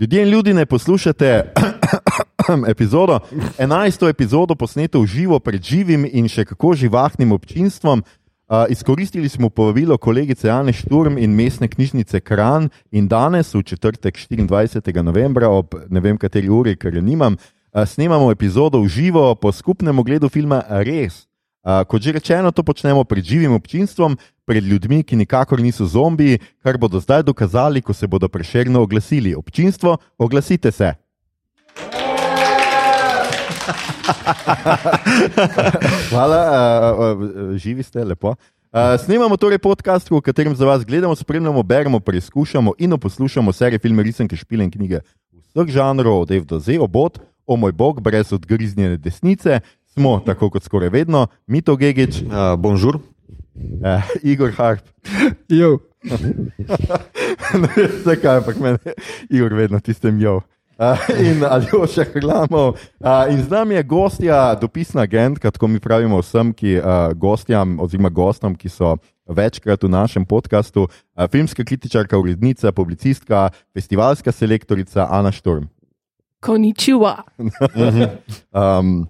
[0.00, 1.52] Ljudje in ljudi ne poslušate
[2.68, 3.18] epizodo,
[3.58, 4.08] 11.
[4.08, 8.02] epizodo posneto v živo pred živim in še kako živahnim občinstvom.
[8.46, 14.14] Uh, izkoristili smo povabilo kolegice Jane Šturm in mestne knjižnice Kran in danes, v četrtek
[14.14, 15.02] 24.
[15.02, 19.52] novembra, ob ne vem kateri uri, ker jo nimam, uh, snemamo epizodo v živo po
[19.52, 21.24] skupnem ogledu filma Res.
[21.66, 24.14] Uh, kot že rečeno, to počnemo pred živim občinstvom,
[24.46, 29.34] pred ljudmi, ki nikakor niso zombiji, kar bodo zdaj dokazali, ko se bodo prešerno oglasili.
[29.34, 30.94] Občinstvo, oglasite se.
[36.14, 36.38] Hvala,
[36.94, 38.38] uh, uh, živi ste, lepo.
[38.70, 43.82] Uh, snemamo torej podcast, v katerem za vas gledamo, spremljamo, beremo, preizkušamo in poslušamo serije,
[43.82, 45.02] filme, risanke, špile in knjige
[45.56, 49.60] vseh žanrov, od F do Z, obot, o moj bog, brez odgriznjene desnice.
[49.96, 52.98] Smo, tako kot skoraj vedno, Mito Gigič, Uh, bonžur.
[53.80, 54.84] uh, Igor Harp.
[55.48, 55.78] Jo.
[57.56, 58.92] ne vem, zakaj, ampak meni je
[59.30, 60.40] Igor vedno tistem jo.
[60.76, 62.76] Uh, in Aljoša Hrlamov.
[63.00, 67.80] Uh, in z nami je gostja, dopisna agentka, tako mi pravimo vsem, ki uh, gostjam,
[67.80, 75.08] oziroma gostom, ki so večkrat v našem podkastu, uh, filmska kritičarka, urednica, publicistka, festivalska selektorica
[75.10, 75.64] Ana Šturm.
[76.44, 77.24] Koničiwa.
[78.52, 79.08] Um,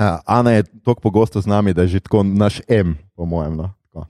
[0.00, 3.56] uh, Ana je tako pogosto z nami, da je že tako naš M, po mojem.
[3.56, 3.74] No?
[3.92, 4.06] Tako.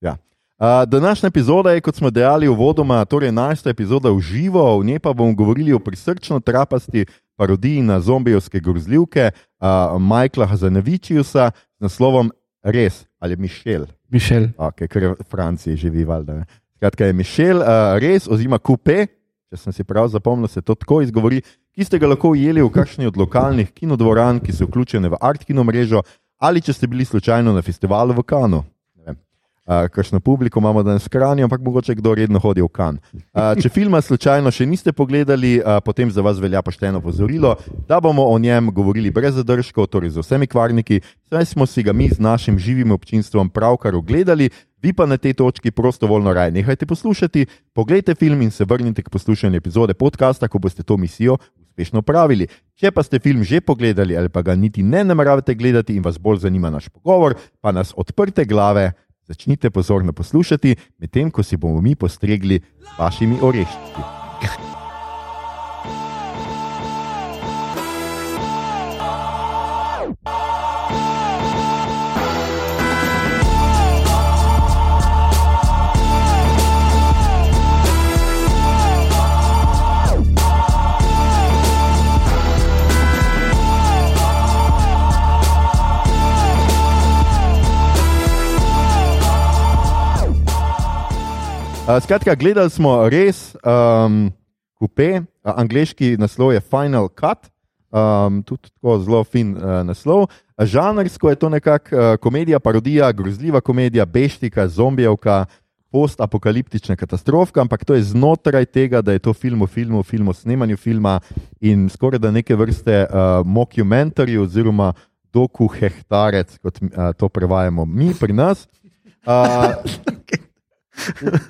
[0.00, 0.16] Ja.
[0.58, 3.70] Uh, današnja epizoda je, kot smo dejali, uvodoma, torej 11.
[3.70, 9.30] epizoda v živo, v njej pa bomo govorili o prisrčno trapasti parodiji na zombijske grozljivke
[9.34, 9.66] uh,
[10.00, 12.30] Michaela Hazanevičiusa z naslovom
[12.62, 13.86] Res ali Mišel.
[14.10, 14.50] Mišel.
[14.58, 16.44] Okay, ker je v Franciji živi, valjda.
[16.76, 19.06] Skratka, je Mišel uh, res, oziroma Coupe,
[19.50, 21.42] če sem si prav zapomnil, se to tako izgovori,
[21.72, 25.44] ki ste ga lahko ujeli v kakšni od lokalnih kinodvoran, ki so vključene v Art
[25.44, 26.02] Kino mrežo,
[26.36, 28.62] ali če ste bili slučajno na festivalu v Kanu.
[29.62, 32.96] Uh, Kakšno publiko imamo danes v Kranju, ampak mogoče kdo redno hodi v Kan.
[33.14, 37.54] Uh, če filma slučajno še niste pogledali, uh, potem za vas velja pošteno pozorilo,
[37.86, 40.98] da bomo o njem govorili brez zadržkov, torej z vsemi kvarniki,
[41.30, 44.50] saj smo si ga mi z našim živim občinstvom pravkar ogledali,
[44.82, 49.14] vi pa na tej točki prostovoljno raje nehajte poslušati, pogledajte film in se vrnite k
[49.14, 51.38] poslušanju epizode podcasta, ko boste to misijo
[51.72, 52.46] uspešno opravili.
[52.76, 56.18] Če pa ste film že pogledali ali pa ga niti ne nameravate gledati in vas
[56.18, 58.92] bolj zanima naš pogovor, pa nas odprte glave.
[59.22, 64.71] Začnite pozorno poslušati, medtem ko si bomo mi postregli s vašimi oreščki.
[91.82, 94.28] Uh, skratka, gledali smo res um,
[94.78, 97.48] kupe, uh, angliški naslov je Final Cut,
[97.90, 100.28] um, tudi tako zelo fin uh, naslov.
[100.62, 105.40] Žanrsko je to nekakšna uh, komedija, parodija, grozljiva komedija, beštika, zombijevka,
[105.90, 110.32] postapokaliptična katastrofka, ampak to je znotraj tega, da je to film o filmu, film o
[110.32, 111.18] snemanju filma
[111.60, 114.92] in skoraj da neke vrste uh, mockumentary oziroma
[115.34, 118.68] doku hektarec, kot uh, to prevajamo mi pri nas.
[119.22, 119.78] Uh,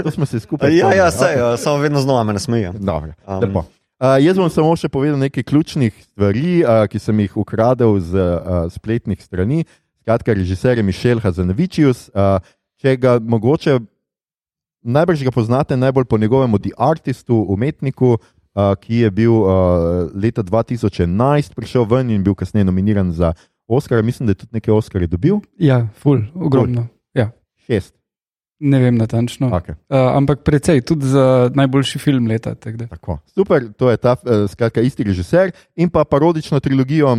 [0.03, 0.77] To smo se skupaj.
[0.77, 1.57] Ja, ja, sej, okay.
[1.57, 2.35] samo vedno znova me.
[2.79, 3.63] Dobro, Um.
[4.03, 8.19] Uh, jaz bom samo še povedal nekaj ključnih stvari, uh, ki sem jih ukradel z
[8.19, 9.63] uh, spletnih strani.
[10.03, 12.09] Skratka, režiser je Mišel Hazanevičius.
[12.11, 12.43] Uh,
[12.83, 13.79] če ga mogoče,
[14.83, 20.43] najbrž ga poznate najbolj po njegovem The Artistu, umetniku, uh, ki je bil uh, leta
[20.43, 23.37] 2011 prišel ven in bil kasneje nominiran za
[23.71, 24.03] Oscar.
[24.03, 25.39] Mislim, da je tudi nekaj Oscarje dobil.
[25.63, 26.89] Ja, ful, ogromno.
[27.15, 27.31] Ja.
[27.71, 27.95] Šest.
[28.63, 29.51] Ne vem natančno.
[29.51, 29.75] Okay.
[29.91, 32.55] Uh, ampak precej, tudi za najboljši film leta.
[32.55, 32.87] tako da.
[33.35, 37.17] Super, to je ta uh, skratka, isti režiser in pa parodično trilogijo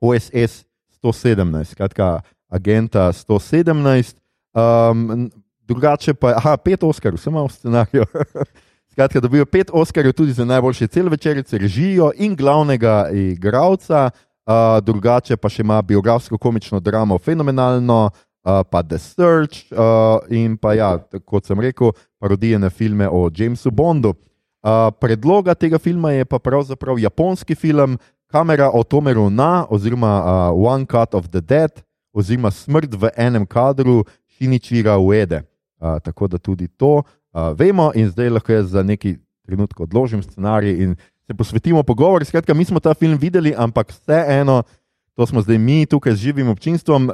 [0.00, 0.64] OSS
[1.02, 4.14] 117, skratka, agenta 117.
[4.54, 5.30] Um,
[5.66, 8.04] drugače pa je, aha, pet Oscarjev, sem imel v scenariju.
[8.92, 14.10] Skratka, dobijo pet Oscarjev tudi za najboljše celovečerice, režijo in glavnega igralca,
[14.46, 18.10] uh, drugače pa še ima biografsko komično dramo Fenomenalno,
[18.44, 23.28] uh, pa The Search uh, in pa ja, kot sem rekel, parodije na filme o
[23.30, 24.14] Jamesu Bondu.
[24.62, 27.98] Uh, predloga tega filma je pa pravzaprav japonski film
[28.32, 31.82] Kamera o Tomeru Na, oziroma uh, One Cut of the Dead,
[32.14, 34.04] oziroma Smrt v enem kadru
[34.36, 35.42] Shinichira Uede.
[35.82, 39.16] Uh, tako da tudi to uh, vemo, in zdaj lahko jaz za neki
[39.46, 40.94] trenutek odložim scenarij in
[41.26, 42.24] se posvetimo pogovoru.
[42.24, 44.62] Skratka, mi smo ta film videli, ampak vseeno.
[45.16, 47.10] To smo zdaj mi tukaj z živim občinstvom,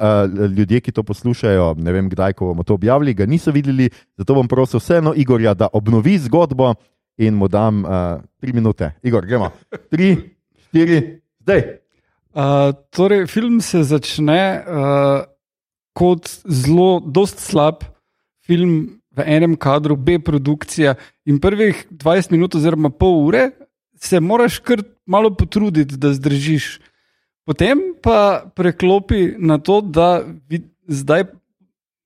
[0.56, 3.90] ljudje, ki to poslušajo, ne vem kdaj, ko bomo to objavili, ga niso videli.
[4.16, 6.74] Zato bom prosil vseeno Igorja, da obnovi zgodbo
[7.18, 8.92] in mu dam uh, tri minute.
[9.02, 9.50] Igor, gremo.
[9.90, 10.14] Tri,
[10.68, 11.00] štiri,
[11.42, 11.62] zdaj.
[12.30, 15.26] Uh, torej, film se začne uh,
[15.98, 17.82] kot zelo, dost slab
[18.46, 20.94] film v enem kadru, B produkcija.
[21.26, 23.50] In prvih 20 minut, oziroma pol ure,
[23.98, 26.78] se moraš kar malo potruditi, da zdržiš.
[27.48, 31.30] Potem pa preklopi na to, da vid, zdaj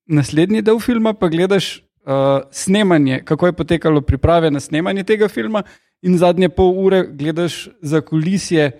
[0.07, 5.65] naslednji del filma pa gledaš uh, snemanje, kako je potekalo priprave na snemanje tega filma,
[6.03, 8.71] in zadnje pol ure gledaš za kulisje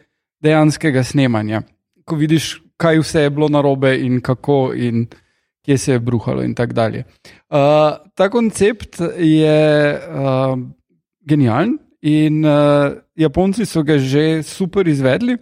[0.44, 1.66] dejanskega snemanja,
[2.08, 5.06] ko vidiš, kaj vse je bilo narobe in kako in
[5.64, 7.04] kje se je bruhalo in tako dalje.
[7.52, 10.60] Uh, ta koncept je uh,
[11.28, 15.38] genijalen in uh, Japonci so ga že super izvedli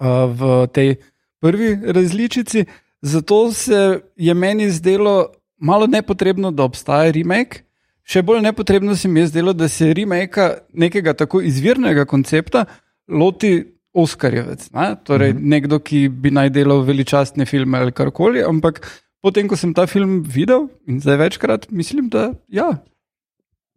[0.00, 0.94] v tej
[1.40, 2.64] prvi različici.
[3.02, 7.64] Zato se je meni zdelo malo nepotrebno, da obstaja remake.
[8.02, 12.64] Še bolj nepotrebno se mi je zdelo, da se remake nekega tako izvirnega koncepta
[13.08, 13.60] loti
[13.92, 14.70] Oskarjevec.
[14.70, 14.96] Ne?
[15.04, 15.50] Torej, mm -hmm.
[15.50, 18.42] nekdo, ki bi naj delal veličastne filme ali karkoli.
[18.42, 18.86] Ampak
[19.22, 22.76] potem, ko sem ta film videl in zdaj večkrat, mislim, da ja,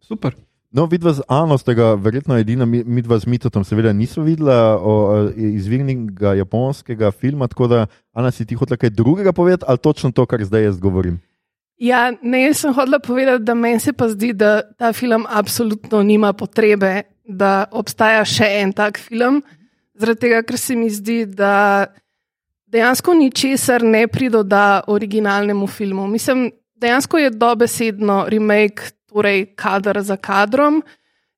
[0.00, 0.34] super.
[0.74, 4.24] No, vidva z Ano, ste ga verjetno edina, mi, mi dva z Mitotom, seveda niso
[4.26, 4.94] videla o,
[5.38, 10.26] izvirnega japonskega filma, tako da, Ana, si ti hotela kaj drugega povedati ali točno to,
[10.26, 11.20] kar zdaj jaz govorim?
[11.78, 16.02] Ja, ne, jaz sem hodila povedati, da meni se pa zdi, da ta film absolutno
[16.02, 19.44] nima potrebe, da obstaja še en tak film.
[19.94, 21.86] Zaradi tega, ker se mi zdi, da
[22.66, 26.10] dejansko ničesar ne pridoda originalnemu filmu.
[26.10, 26.48] Mislim,
[26.82, 30.82] dejansko je dobesedno remake, torej kader za kadrom.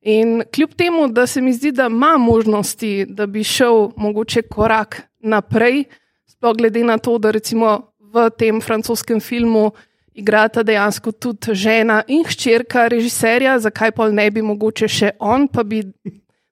[0.00, 5.02] In kljub temu, da se mi zdi, da ima možnosti, da bi šel mogoče korak
[5.18, 5.84] naprej,
[6.26, 9.70] sploh glede na to, da recimo v tem francoskem filmu
[10.14, 15.62] igrata dejansko tudi žena in hčerka režiserja, zakaj pa ne bi mogoče še on, pa
[15.62, 15.82] bi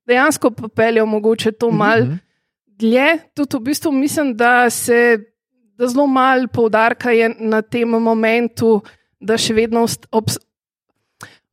[0.06, 2.19] dejansko popeljal mogoče to mal mm -hmm.
[2.67, 3.19] dlje.
[3.35, 5.19] Tudi v bistvu mislim, da se
[5.79, 8.82] da zelo malo poudarka je na tem momentu,
[9.20, 10.50] da še vedno obstaja.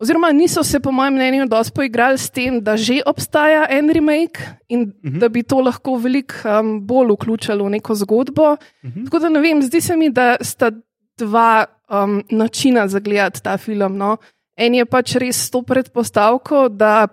[0.02, 4.42] Oziroma, niso se, po mojem mnenju, dosto poigrali s tem, da že obstaja en remake
[4.68, 5.20] in uh -huh.
[5.20, 8.52] da bi to lahko veliko um, bolj vključilo v neko zgodbo.
[8.52, 8.58] Uh
[8.90, 9.06] -huh.
[9.06, 10.72] Tako da ne vem, zdi se mi, da sta
[11.18, 13.98] dva um, načina za gledati ta film.
[13.98, 14.18] No.
[14.58, 17.08] En je pač res to predpostavko, da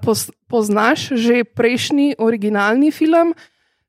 [0.49, 3.35] poznaš že prejšnji originalni film,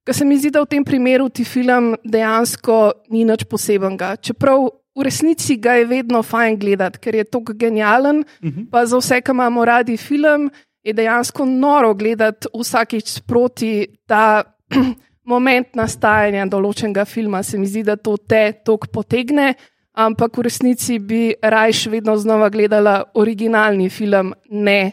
[0.05, 4.15] ker se mi zdi, da v tem primeru ti film dejansko ni nič posebenega.
[4.15, 4.69] Čeprav
[4.99, 8.59] v resnici ga je vedno fajn gledati, ker je tako genijalen, uh Mhm.
[8.59, 8.69] -huh.
[8.71, 10.49] pa za vse, ki imamo radi film,
[10.83, 14.43] je dejansko noro gledati vsakič sproti ta
[15.31, 17.43] moment nastajanja določenega filma.
[17.43, 19.53] Se mi zdi, da to te tok potegne
[19.99, 24.91] ampak v resnici bi rajš vedno znova gledala originalni film, ne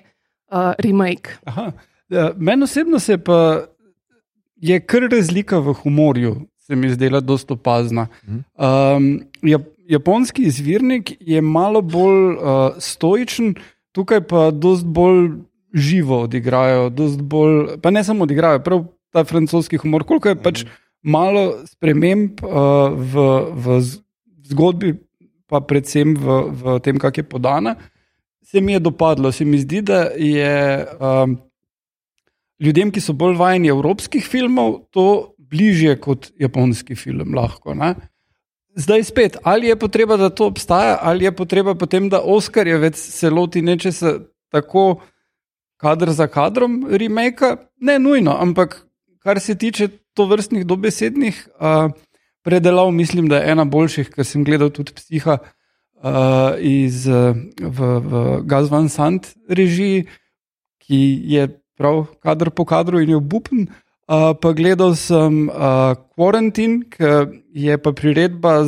[0.50, 1.38] uh, remake.
[1.44, 1.73] Aha.
[2.08, 3.67] Ja, Meni osebno se pa
[4.56, 8.06] je kar razlika v humorju, se mi zdela dosta opazna.
[8.26, 9.20] Um,
[9.88, 12.41] japonski izvirnik je malo bolj uh,
[12.79, 13.55] stoičen,
[13.93, 15.31] tukaj pa dosta bolj
[15.75, 16.91] živo odigrajo,
[17.23, 20.65] bolj, pa ne samo odigrajo, prav ta francoski humor, koliko je pač
[21.03, 23.81] malo sprememb uh, v, v
[24.50, 24.94] zgodbi,
[25.47, 27.77] pa predvsem v, v tem, kako je podana,
[28.47, 29.32] se mi je dopadlo.
[29.32, 31.39] Se mi zdi, da je um,
[32.62, 37.34] ljudem, ki so bolj vajeni evropskih filmov, to bližje kot japonski film.
[37.34, 37.94] Lahko, ne?
[38.77, 43.31] Zdaj spet, ali je potreba, da to obstaja, ali je potreba potem, da Oskarjevec se
[43.31, 44.19] loti nečesa
[44.53, 45.01] tako
[45.77, 48.87] kadr za kadrom, remake, ne nujno, ampak
[49.19, 51.49] kar se tiče to vrstnih dobesednih.
[51.56, 51.91] Uh,
[52.45, 58.23] predelav, mislim, da je ena boljših, ker sem gledal tudi psiha uh, iz v, v
[58.45, 60.05] Gazvan Sant režiji,
[60.85, 61.01] ki
[61.33, 63.67] je prav kadr po kadru in je obupen.
[63.67, 67.10] Uh, pa gledal sem uh, Quarantine, ki
[67.67, 68.63] je pa priredba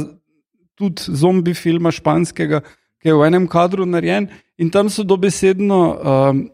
[0.78, 2.62] tudi zombi filma španskega,
[2.99, 4.28] ki je v enem kadru narejen
[4.59, 5.83] in tam so dobesedno.
[5.99, 6.47] Um,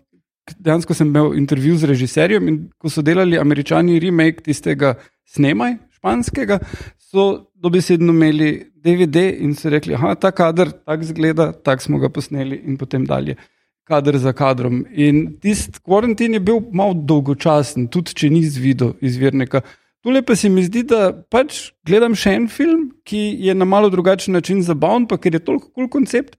[0.44, 4.90] Dejansko sem imel intervju z režiserjem in ko so delali američani remake tistega
[5.24, 6.58] snemaj španskega,
[7.00, 8.50] so dobesedno imeli
[8.84, 13.06] DVD in so rekli, da ta kader tako zgleda, tako smo ga posneli in potem
[13.08, 13.38] dalje.
[13.84, 14.84] Kader za kadrom.
[14.90, 19.60] In tisti karantin je bil malo dolgočasen, tudi če ni zvidel izvirnika.
[20.04, 23.88] Tule pa se mi zdi, da pač gledam še en film, ki je na malo
[23.92, 26.36] drugačen način zabaven, pa ker je toliko kul cool koncept,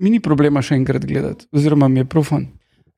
[0.00, 2.46] mi ni problema še enkrat gledati, oziroma mi je profan.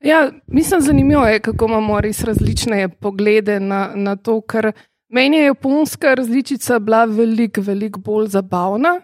[0.03, 4.71] Ja, mislim, zanimivo je, kako imamo res različne poglede na, na to, kar.
[5.13, 8.95] Meni je japonska različica bila veliko, veliko bolj zabavna.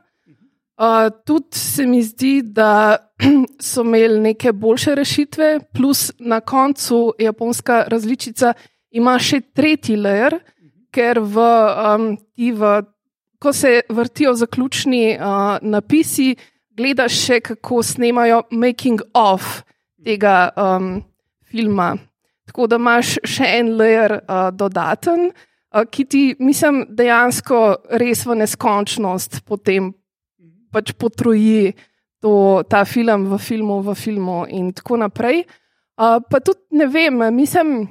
[0.80, 2.98] Uh, tudi se mi zdi, da
[3.60, 8.54] so imeli neke boljše rešitve, plus na koncu japonska različica
[8.92, 10.38] ima še tretji layer,
[10.96, 11.50] ker v,
[11.84, 12.08] um,
[12.38, 12.72] v,
[13.44, 16.32] ko se vrtijo zaključni uh, napisi,
[16.72, 19.66] gledaš še, kako snemajo making of
[20.00, 21.02] tega um,
[21.52, 21.92] filma.
[22.48, 27.64] Tako da imaš še en layer uh, dodaten, uh, ki ti, mislim, dejansko
[28.00, 29.92] res v neskončnost potem
[30.72, 31.74] pač potroji
[32.22, 35.44] to, ta film v filmu, v filmu in tako naprej.
[36.00, 37.88] Uh, pa tudi ne vem, mislim,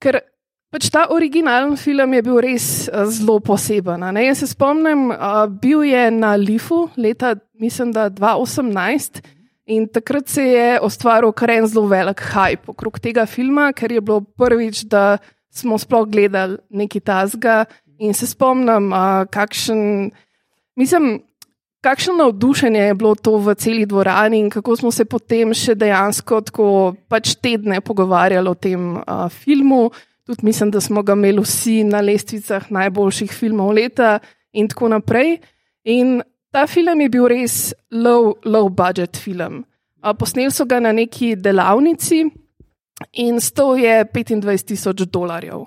[0.00, 0.20] ker
[0.68, 4.04] pač ta originalen film je bil res uh, zelo poseben.
[4.20, 9.22] Jaz se spomnim, uh, bil je na Lifu leta, mislim, da 2018.
[9.68, 14.00] In takrat se je ustvaril kar en zelo velik hype okrog tega filma, ker je
[14.00, 15.18] bilo prvič, da
[15.52, 17.56] smo sploh gledali nekaj tasga.
[18.00, 20.12] In se spomnim, uh, kakšen,
[20.76, 21.18] mislim,
[21.88, 26.40] kakšno navdušenje je bilo to v celi dvorani in kako smo se potem še dejansko
[26.50, 26.66] tako
[27.08, 29.88] pač tedne pogovarjali o tem uh, filmu.
[30.28, 34.18] Tudi mislim, da smo ga imeli vsi na lestvicah najboljših filmov leta
[34.52, 35.38] in tako naprej.
[35.88, 36.20] In
[36.52, 39.64] ta film je bil res low, low budget film.
[40.04, 42.20] Uh, posneli so ga na neki delavnici
[43.24, 45.64] in sto je 25 tisoč dolarjev.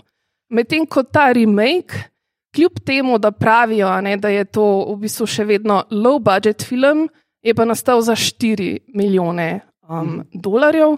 [0.53, 2.10] Medtem ko ta remake
[2.55, 7.07] kljub temu, da pravijo, ne, da je to v bistvu še vedno low budget film,
[7.41, 10.97] je pa nastal za 4 milijone um, dolarjev,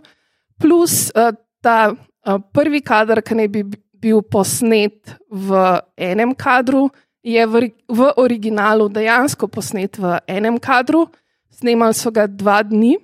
[0.61, 1.31] plus uh,
[1.61, 3.63] ta uh, prvi kader, ki naj bi
[4.03, 5.63] bil posnet v
[5.95, 6.89] enem kadru,
[7.23, 11.07] je v, v originalu dejansko posnet v enem kadru.
[11.53, 12.97] Snemali so ga dva dni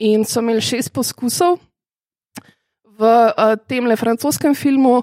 [0.00, 1.58] in so imeli šest poskusov.
[2.96, 5.02] V uh, tem le francoskem filmu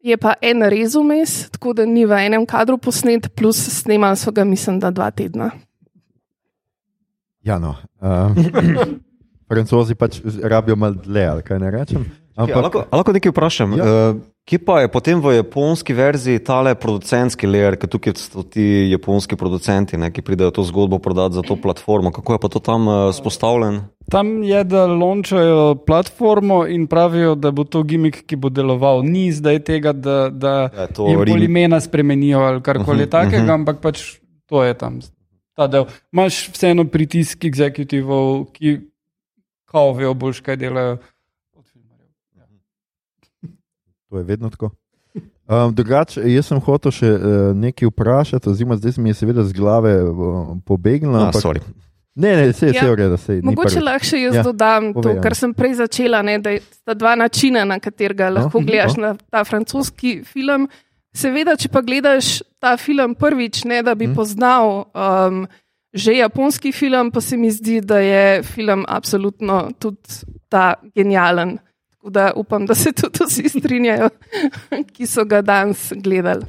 [0.00, 4.44] Je pa en rezumes, tako da ni v enem kadru posnet, plus snemali so ga,
[4.44, 5.50] mislim, da dva tedna.
[7.44, 7.76] Ja, no.
[8.00, 8.36] Uh,
[9.50, 12.04] Francozi pač rabijo malo dlje, ali kaj ne rečem.
[12.40, 13.74] Ampak, okay, lahko, lahko nekaj vprašam.
[13.76, 13.84] Ja.
[13.84, 18.88] Uh, kje pa je potem v japonski verziji tale producentski layer, ker tukaj so ti
[18.90, 22.12] japonski producenti, ne, ki pridejo to zgodbo prodati za to platformo?
[22.14, 23.82] Kako je pa to tam uh, spostavljen?
[24.10, 29.04] Tam je, da launčajo platformo in pravijo, da bo to gimmick, ki bo deloval.
[29.06, 31.44] Ni zdaj tega, da, da ja, jim rim...
[31.44, 33.54] imena spremenijo ali karkoli uh -huh, takega, uh -huh.
[33.54, 34.98] ampak pač to je tam.
[36.12, 38.78] Imáš vseeno pritisk exekutivov, ki
[39.70, 40.98] kao vejo boljš, kaj delajo.
[44.10, 44.70] To je vedno tako.
[45.50, 47.22] Um, drugače, jaz sem hotel še uh,
[47.58, 51.18] nekaj vprašati, oziroma zdaj mi je seveda z glave uh, pobegnilo.
[51.18, 51.64] Ah, ampak,
[52.14, 52.84] ne, ne, vse je ja.
[52.86, 53.18] v redu.
[53.48, 54.44] Mogoče lahko še jaz ja.
[54.46, 55.24] dodam Povej, to, ja.
[55.24, 58.94] kar sem prej začela, ne, da sta dva načina, na katerega no, lahko no, gledaš
[58.98, 59.08] no.
[59.08, 60.68] na ta francoski film.
[61.10, 64.14] Seveda, če pa gledaš ta film prvič, ne da bi hmm.
[64.14, 65.42] poznal um,
[65.90, 71.58] že japonski film, pa se mi zdi, da je film absolutno tudi ta genijalen.
[72.00, 74.08] Tako da upam, da se tudi vsi strinjajo,
[74.92, 76.46] ki so ga danes gledali.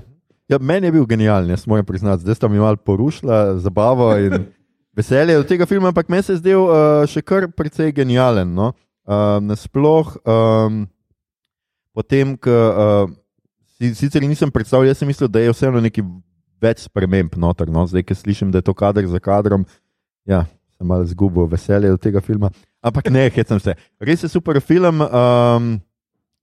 [0.48, 4.46] Ja, meni je bil genijalen, jaz moram priznati, zdaj sta mi malo porušila zabavo in
[4.98, 8.54] veselje od tega filma, ampak meni se je zdel uh, še kar precej genijalen.
[8.56, 8.72] No?
[9.04, 10.86] Uh, nasploh, um,
[11.92, 13.12] potem, ko uh,
[13.76, 16.08] si, sicer nisem predstavljal, jaz sem mislil, da je vseeno nekaj
[16.64, 17.68] več sprememb noter.
[17.68, 17.84] No?
[17.92, 19.68] Zdaj, ki slišim, da je to kader za kadrom,
[20.24, 20.46] ja,
[20.80, 22.56] sem malo zgubil veselje od tega filma.
[22.82, 23.76] Ampak ne, hecam se.
[24.02, 25.02] Res je super film.
[25.06, 25.80] Um,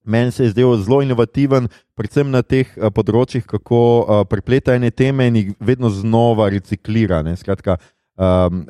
[0.09, 4.89] Meni se je zdel zelo inovativen, predvsem na teh uh, področjih, kako uh, prepleta ene
[4.95, 7.19] teme in jih vedno znova reciklira.
[7.21, 7.35] Ne?
[7.37, 7.75] Skratka,
[8.15, 8.63] um,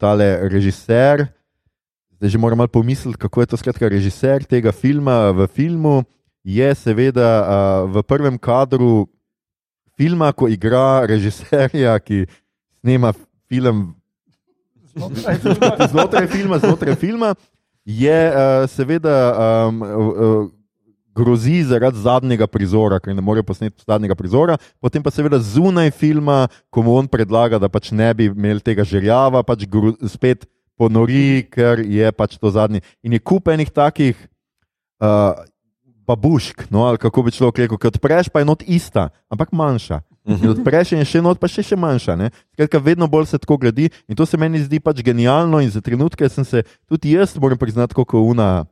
[0.00, 1.26] tale režiser,
[2.16, 3.60] zdaj že moram malo pomisliti, kako je to.
[3.60, 6.00] Skratka, režiser tega filma v filmu
[6.46, 9.10] je seveda uh, v prvem kadru
[9.98, 12.24] filma, ko igra režiserja, ki
[12.80, 13.12] snema
[13.50, 13.90] film
[14.96, 17.34] znotraj filma, znotraj filma,
[17.84, 19.16] je uh, seveda
[19.68, 20.48] um, uh,
[21.16, 24.58] grozi zaradi zadnjega prizora, ker ne more posneti zadnjega prizora.
[24.82, 28.84] Potem pa seveda zunaj filma, ko mu on predlaga, da pač ne bi imel tega
[28.84, 29.64] žrjava, pač
[30.12, 30.44] spet
[30.76, 32.82] ponori, ker je pač to zadnji.
[33.02, 34.16] In je kupenih takih.
[35.00, 35.36] Uh,
[36.06, 40.04] Babušk, no, ali kako bi človek rekel, ki odpreš, pa je not ista, ampak manjša.
[40.26, 42.16] In odpreš in še not, pa še, še manjša.
[42.56, 45.60] Skratka, vedno bolj se tako gradi in to se meni zdi pač genialno.
[45.62, 48.66] In za trenutke sem se tudi jaz, moram priznati, kako una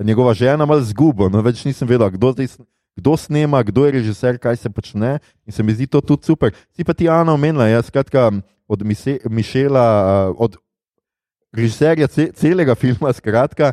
[0.00, 1.28] njegova žena malo zgubo.
[1.28, 2.56] No, več nisem vedel, kdo, zdaj,
[2.96, 5.18] kdo snema, kdo je režiser, kaj se počne.
[5.44, 6.56] In se mi zdi to tudi super.
[6.72, 8.30] Si pa ti Ana omenila, jaz skratka
[8.64, 8.80] od
[9.28, 10.56] Mišela, od
[11.54, 13.72] režiserja celega filma, skratka,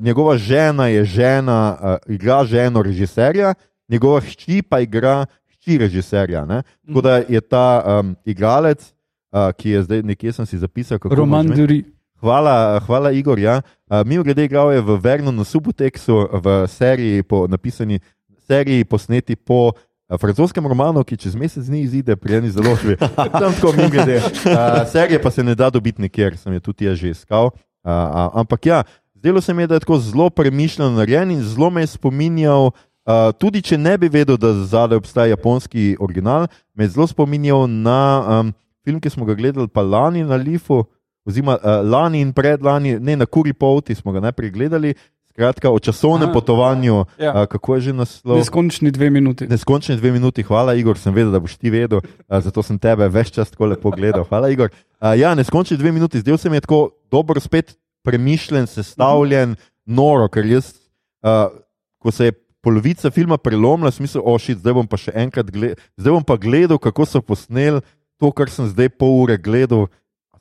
[0.00, 3.54] njegova žena je žena, igra ženo režiserja,
[3.88, 5.26] njegova hči pa igra
[5.64, 6.44] hči režiserja.
[6.44, 6.60] Ne?
[6.84, 8.94] Tako da je ta um, igralec
[9.34, 10.98] uh, ki je zdaj nekje sem si zapisal.
[10.98, 11.46] kako Roman?
[11.46, 11.84] Duri.
[12.20, 13.38] Hvala, hvala Igor.
[13.38, 13.60] Ja.
[13.90, 18.00] Uh, Mi grede igral je v Vernonu Subuteksu, v seriji, po, napisani
[18.46, 22.96] seriji posneti po uh, francoskem romanu, ki čez mesec dni izide pri eni založbi.
[23.40, 24.22] Tam tako mi grede.
[24.22, 27.50] Uh, serije pa se ne da dobiti nikjer, sem je tudi jaz že iskal.
[27.84, 28.82] Uh, uh, ampak ja,
[29.14, 32.70] zdelo se mi je, da je tako zelo premišljeno narejen in zelo me je spominjal.
[33.04, 38.00] Uh, tudi če ne bi vedel, da zadaj obstaja japonski original, me zelo spominjal na
[38.24, 38.52] um,
[38.84, 40.86] film, ki smo ga gledali pa lani na Lifu,
[41.28, 44.94] oziroma uh, lani in predlani, ne na Kuri Pouti smo ga najprej gledali,
[45.34, 47.34] skratka o časovnem Aha, potovanju, ja.
[47.34, 48.38] uh, kako je že naslov.
[48.40, 49.48] Neskončni dve minuti.
[49.50, 53.08] Neskončne dve minuti, hvala Igor, sem vedel, da boš ti vedel, uh, zato sem tebe
[53.12, 54.24] več čas tako lepo gledal.
[54.30, 54.72] Hvala Igor.
[54.96, 60.30] Uh, ja, neskončne dve minuti, zdel se mi je tako dobro, spet premišljen, sestavljen, noro,
[60.32, 60.72] ker jaz,
[61.20, 61.52] uh,
[62.00, 65.76] ko se je polovica filma prelomila, sem mislil, ošit, zdaj bom pa še enkrat gledal,
[66.00, 67.84] zdaj bom pa gledal, kako so posneli
[68.20, 69.86] to, kar sem zdaj pol ure gledal.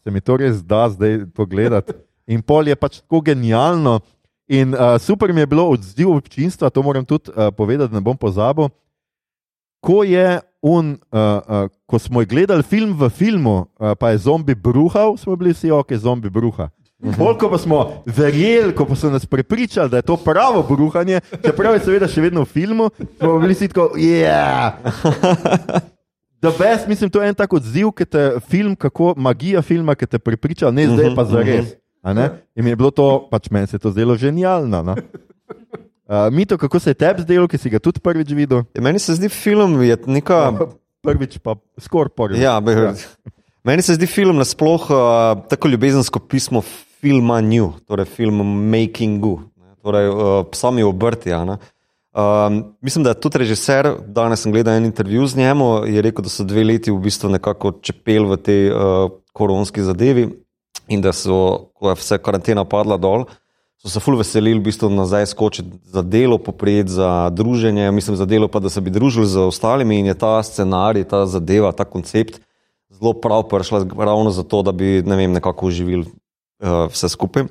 [0.03, 1.95] Se mi to res da zdaj pogledati.
[2.27, 3.99] In pol je pač tako genialno.
[4.51, 8.03] In uh, super mi je bilo odziv občinstva, to moram tudi uh, povedati, da ne
[8.03, 8.67] bom pozabil.
[9.83, 14.55] Ko, je un, uh, uh, ko smo gledali film v filmu, uh, pa je zombi
[14.55, 16.69] bruhal, smo bili vsi ok, zombi bruha.
[17.03, 21.81] Bolj ko smo verjeli, ko so nas prepričali, da je to pravo bruhanje, čeprav je
[21.83, 24.79] seveda še vedno v filmu, smo bili vsi tako, ja.
[24.79, 25.81] Yeah.
[26.43, 30.09] Da, best, mislim, to je en tak odziv, ki te film, kako magija filma, ki
[30.11, 31.69] te prepriča, ne zdaj pa za res.
[32.03, 34.81] In mi je bilo to, pač meni se je to zdelo genialno.
[34.83, 34.95] no.
[36.03, 38.65] Uh, Mito, kako se je tebi zdelo, ki si ga tudi prvič videl?
[38.75, 40.67] Ja, Meni se zdi film je neka.
[41.03, 42.43] Prvič pa skoraj prvič.
[42.43, 42.91] Ja, ja.
[43.63, 46.59] Meni se zdi film nasploh uh, tako ljubezensko pismo
[47.03, 48.39] filma New, torej film
[48.71, 51.33] Makingu, ne, torej uh, sami obrti.
[51.33, 56.01] Ja, um, mislim, da je tudi režiser, danes sem gledal en intervju z njim, je
[56.01, 60.29] rekel, da so dve leti v bistvu nekako čepel v tej uh, koronski zadevi
[60.87, 63.27] in da so, ko je vse karantena padla dol,
[63.83, 68.25] so se ful veselili v bistvu nazaj skočiti za delo, poprijeti za druženje, mislim za
[68.25, 71.83] delo pa, da se bi družili z ostalimi in je ta scenarij, ta zadeva, ta
[71.83, 72.39] koncept
[72.93, 76.05] zelo prav prišla ravno zato, da bi ne vem, nekako uživili
[76.63, 77.47] uh, vse skupaj.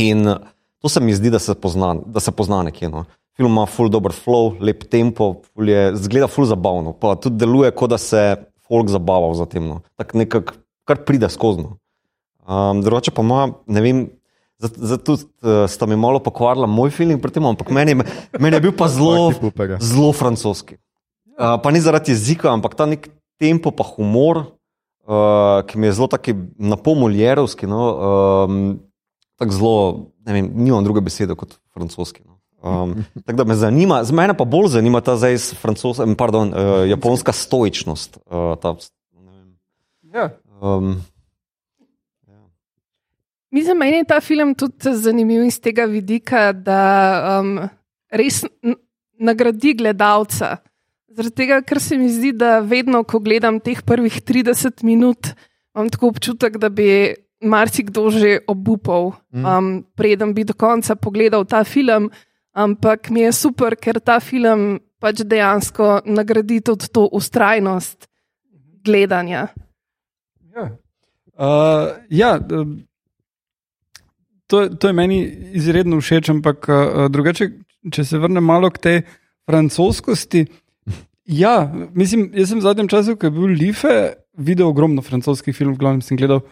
[0.00, 0.36] In uh,
[0.82, 2.88] to se mi zdi, da se pozna, da se pozna nekje.
[2.92, 3.04] No.
[3.36, 7.70] Film ima full dober flow, lep tempo, ful je, zgleda full zabavno, pa tudi deluje,
[7.76, 8.22] kot da se
[8.68, 9.68] folk zabaval za tem.
[9.68, 9.80] No.
[9.96, 11.64] Tako nekako, kar pride skozi.
[11.64, 11.78] no.
[12.42, 14.06] Um, drugače pa ima, ne vem,
[14.58, 17.94] zato, uh, sta mi malo pokvarila moj film pri tem, ampak meni,
[18.38, 19.30] meni je bil pa zelo,
[19.78, 20.76] zelo francoski.
[21.38, 23.08] Uh, pa ni zaradi jezika, ampak ta nek
[23.40, 24.44] tempo, pa humor,
[25.06, 27.66] uh, ki mi je zelo taki napomoljerovski.
[27.66, 27.82] No,
[28.48, 28.80] um,
[29.36, 29.76] tako zelo,
[30.26, 32.22] ne vem, nimam druge besede kot francoski.
[32.26, 32.38] No.
[32.62, 36.14] Um, tako da me zanima, z mene pa bolj zanima ta zdaj s francos, em,
[36.14, 38.20] pardon, uh, japonska stoičnost.
[38.26, 38.76] Uh, ta,
[39.18, 39.56] ne vem,
[40.14, 40.30] Ja.
[40.60, 40.96] um,
[43.52, 47.58] Mislim, meni je ta film tudi zanimiv iz tega vidika, da um,
[48.08, 48.44] res
[49.20, 50.56] nagradi gledalca.
[51.12, 55.34] Zaradi tega, ker se mi zdi, da vedno, ko gledam teh prvih 30 minut,
[55.74, 61.64] imam tako občutek, da bi marsikdo že obupal, um, preden bi do konca pogledal ta
[61.64, 62.10] film.
[62.52, 68.06] Ampak mi je super, ker ta film pač dejansko nagradi tudi to ustrajnost
[68.84, 69.48] gledanja.
[70.54, 70.64] Ja,
[71.36, 72.84] uh, ja d-
[74.46, 75.24] to, to je meni
[75.56, 77.50] izredno všeč, ampak uh, drugače,
[77.88, 78.98] če se vrnem malo k tej
[79.48, 80.44] francoskosti.
[81.32, 83.92] Ja, mislim, jaz sem v zadnjem času, ko je bil Life,
[84.36, 86.42] videl ogromno francoskih filmov, v glavnem sem gledal.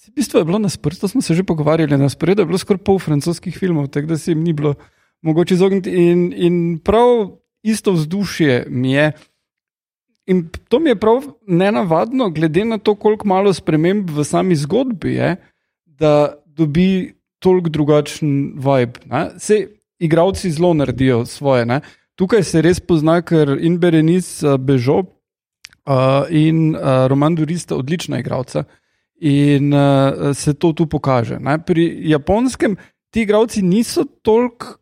[0.00, 2.84] V bistvu je bilo na sporedu, smo se že pogovarjali, na sporedu je bilo skoraj
[2.86, 4.76] pol francoskih filmov, tako da se jim ni bilo
[5.26, 5.90] mogoče izogniti.
[5.90, 9.12] In, in prav isto vzdušje mi je.
[10.26, 15.14] In to mi je prav nenavadno, glede na to, koliko malo sprememb v sami zgodbi
[15.18, 15.36] je,
[15.84, 19.00] da dobi toliko drugačen vibe.
[19.10, 19.30] Ne?
[19.38, 19.66] Se
[19.98, 21.66] igravci zelo naredijo svoje.
[21.66, 21.80] Ne?
[22.20, 28.20] Tukaj se res pozna, ker in Berenice uh, Bežo uh, in uh, Roman Durista odlična
[28.20, 28.66] igralca.
[29.20, 31.38] In uh, se to tu pokaže.
[31.40, 31.56] Ne?
[31.64, 32.76] Pri japonskem
[33.10, 34.76] ti igravci niso toliko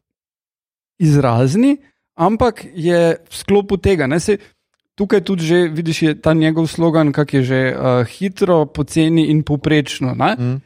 [0.99, 1.77] izrazni,
[2.19, 4.11] ampak je v sklopu tega.
[4.11, 4.19] Ne?
[4.21, 4.39] Se,
[4.99, 10.15] tukaj tudi že vidiš, ta njegov slogan, kak je že uh, hitro, poceni in poprečno.
[10.15, 10.59] Mm.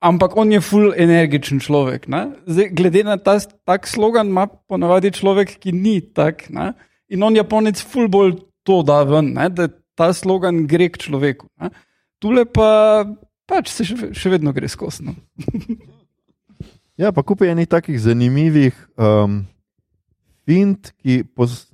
[0.00, 2.08] Ampak on je full energičen človek.
[2.08, 2.32] ne.
[2.48, 6.48] Zdaj, glede na ta tak slogan, ima ponavadi človek, ki ni tak.
[6.48, 6.72] Ne?
[7.08, 9.48] In on Japonec full bolj to da ven, ne?
[9.48, 11.52] da ta slogan gre k človeku.
[11.60, 11.68] Ne?
[12.16, 13.04] Tule pa
[13.44, 15.04] pač se še, še vedno gre skozi.
[15.04, 15.12] No?
[17.00, 19.40] Ja, pa kupaj enih takih zanimivih um,
[20.44, 21.64] fint, ki pos,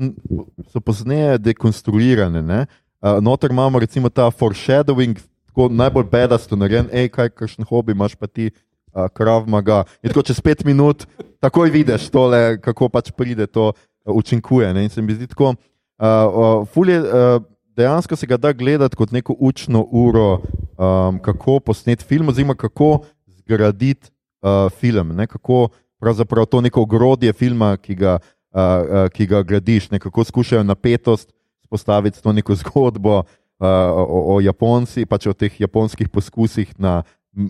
[0.70, 2.42] so pozneje dekonstruirane.
[2.46, 2.60] ne.
[3.02, 5.18] Uh, noter imamo recimo ta foreshadowing,
[5.56, 8.50] tako najbolj bedasto narejen, hej, kaj, kakšen hobi imaš pa ti,
[8.92, 9.84] uh, krav maga.
[10.04, 11.06] In tako čez pet minut,
[11.40, 14.74] takoj vidiš tole, kako pač pride to, uh, učinkuje.
[14.76, 14.84] Ne?
[14.84, 17.00] In se mi zdi tako, uh, uh, fulje.
[17.00, 17.40] Uh,
[17.76, 20.42] Dejansko se ga da gledati kot neko učno uro,
[20.76, 24.10] um, kako posneti film, oziroma kako zgraditi
[24.42, 25.26] uh, film, ne?
[25.26, 25.68] kako
[26.00, 28.18] pravzaprav to neko ogrodje filma, ki ga,
[28.52, 31.32] uh, uh, ki ga gradiš, nekako skušajo napetost
[31.64, 33.24] spostaviti s to neko zgodbo uh,
[33.64, 37.02] o, o Japonci, pač o teh japonskih poskusih na,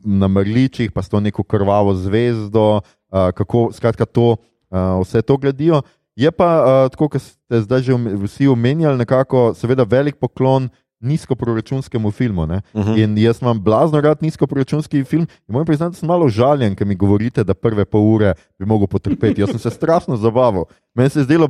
[0.04, 4.36] na mrličih, pa s to neko krvavo zvezdo, uh, kako skratka to,
[4.70, 5.82] uh, vse to gradijo.
[6.16, 7.92] Je pa, uh, tako kot ste zdaj že
[8.24, 10.68] vsi omenjali, nekako, seveda, velik poklon
[11.00, 12.42] nizkoproračunskemu filmu.
[12.42, 12.60] Uh Mhm.
[12.74, 13.02] -huh.
[13.04, 15.22] In jaz imam blazno rad nizkoproračunski film.
[15.22, 18.64] In moram priznati, da sem malo žaljen, ker mi govorite, da prve pol ure bi
[18.64, 19.40] mogel potrpeti.
[19.40, 20.64] Jaz sem se strašno zabaval.
[20.94, 21.48] Meni se je zdelo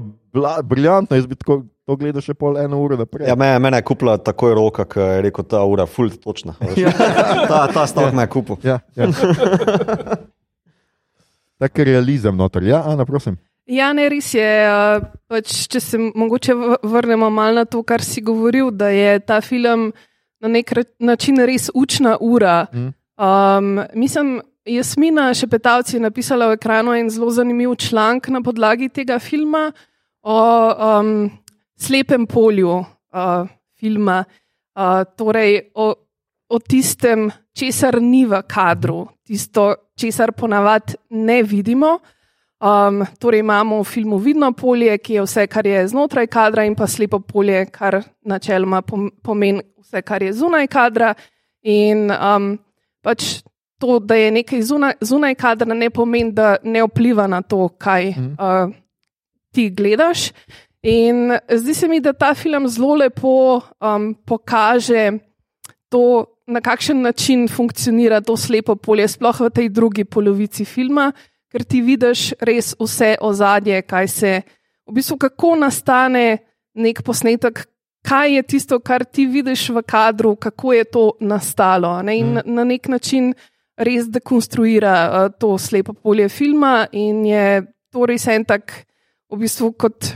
[0.64, 3.29] briljantno, jaz bi tako, to gledal še pol eno uro naprej.
[3.31, 6.57] Ja, me, mene je kupila takoj roka, ki je rekel, ta ura, ful, točna.
[6.61, 6.88] veš.
[7.51, 8.59] ta ta stavek me je kupil.
[8.66, 9.11] Ja, ja.
[11.57, 12.61] Tak realizem noter.
[12.68, 13.38] Ja, Ana, prosim.
[13.64, 14.44] Ja, ne, res je.
[14.44, 16.53] uh, Pač, če se mogoče
[16.85, 19.88] vrnemo malo na to, kar si govoril, da je ta film
[20.44, 22.66] na nek način res učna ura.
[22.72, 22.92] Mm.
[23.16, 24.37] Um, mislim,
[24.68, 29.70] Jasmina Šepetavci je napisala v ekranu en zelo zanimiv članek na podlagi tega filma
[30.22, 30.37] o
[31.01, 31.31] um,
[31.79, 33.47] slepem polju uh,
[33.79, 35.93] filma, uh, torej o,
[36.49, 41.99] o tistem, česar ni v kadru, tisto, česar ponavadi ne vidimo.
[42.57, 46.75] Um, torej imamo v filmu vidno polje, ki je vse, kar je znotraj kadra, in
[46.75, 51.12] pa slepo polje, kar načeloma pom- pomeni vse, kar je zunaj kadra.
[51.62, 52.55] In um,
[53.05, 53.43] pač
[53.79, 58.15] to, da je nekaj zunaj, zunaj kadra, ne pomeni, da ne vpliva na to, kaj
[58.17, 58.73] uh,
[59.53, 60.31] ti gledaš.
[60.87, 65.18] In zdi se mi, da ta film zelo lepo um, pokaže
[65.90, 71.09] to, na kakšen način funkcionira to slepo polje, sploh v tej drugi polovici filma,
[71.51, 74.31] ker ti vidiš res vse ozadje, kaj se,
[74.87, 76.38] v bistvu, kako nastane
[76.79, 77.64] nek posnetek,
[78.07, 81.96] kaj je tisto, kar ti vidiš v kadru, kako je to nastalo.
[82.07, 82.14] Ne?
[82.20, 83.33] In na, na nek način
[83.75, 88.70] res dekonstruira uh, to slepo polje filma, in je to res en tak,
[89.27, 90.12] v bistvu, kot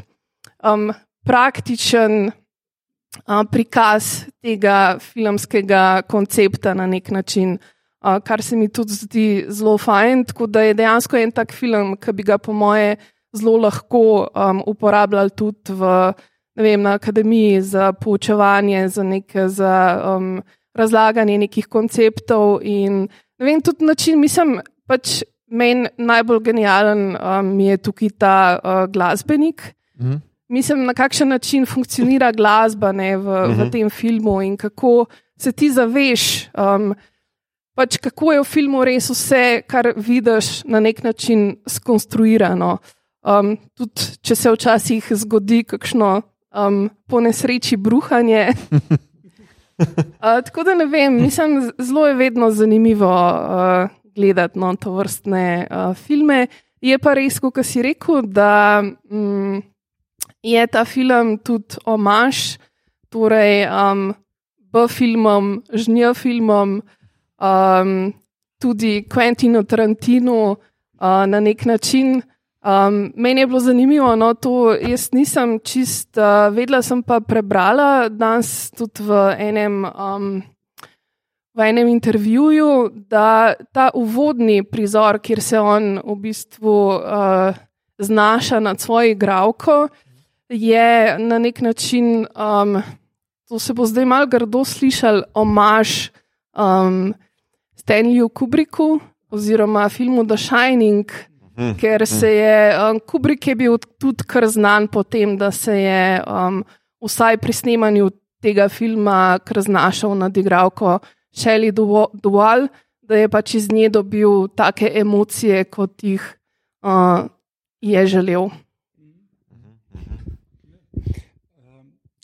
[0.65, 0.91] um,
[1.25, 7.59] praktičen uh, prikaz tega filmskega koncepta na nek način,
[8.05, 10.25] uh, kar se mi tudi zdi zelo fajn.
[10.25, 12.97] Tako da je dejansko en tak film, ki bi ga, po moje,
[13.37, 16.13] zelo lahko um, uporabljali tudi v,
[16.57, 19.75] vem, na akademiji za poučevanje, za, neke, za
[20.17, 20.41] um,
[20.75, 22.61] razlaganje nekih konceptov.
[22.63, 23.07] In
[23.39, 29.75] ne vem, tudi način, mislim, pač meni najbolj genijalen um, je tukaj ta uh, glasbenik.
[30.01, 30.30] Mhm.
[30.51, 33.69] Mislim, na kakšen način funkcionira glasba ne, v, uh -huh.
[33.69, 36.95] v tem filmu in kako se ti zaveš, um,
[37.75, 42.79] pač kako je v filmu res vse, kar vidiš, na nek način skonstruirano.
[43.23, 46.23] Um, tudi če se včasih zgodi kakšno
[46.67, 48.49] um, po nesreči bruhanje.
[49.79, 55.67] uh, tako da ne vem, mislim, zelo je vedno zanimivo uh, gledati no, to vrstne
[55.71, 56.47] uh, filme.
[56.81, 58.83] Je pa res, kot si rekel, da.
[59.11, 59.61] Mm,
[60.43, 62.59] je ta film tudi omaž,
[63.11, 64.15] torej um,
[64.73, 66.81] B-filmom, žnjo-filmom,
[67.41, 68.13] um,
[68.61, 70.57] tudi Quentinu Tarantinu uh,
[71.27, 72.23] na nek način.
[72.61, 78.09] Um, meni je bilo zanimivo, no, to jaz nisem čist uh, vedela, sem pa prebrala
[78.09, 79.85] danes tudi v enem.
[79.85, 80.43] Um,
[81.51, 87.57] V enem intervjuju, da ta uvodni prizor, kjer se on v bistvu uh,
[87.99, 89.89] znaša nad svojo igravko,
[90.51, 92.83] je na nek način, um,
[93.49, 96.11] to se bo zdaj malo grdo slišal, omaž
[96.59, 97.15] um,
[97.79, 101.07] Stanleyju Kubricku oziroma filmu The Shining,
[101.81, 106.23] ker se je um, Kubrick je bil tudi kar znan po tem, da se je
[106.27, 106.65] um,
[107.05, 108.11] vsaj pri snemanju
[108.43, 110.99] tega filma kar znašal nad igravko
[111.37, 111.73] Shelley
[112.13, 112.69] Duval,
[113.03, 116.23] da je pač iz nje dobil take emocije, kot jih
[116.83, 117.27] uh,
[117.81, 118.51] je želel.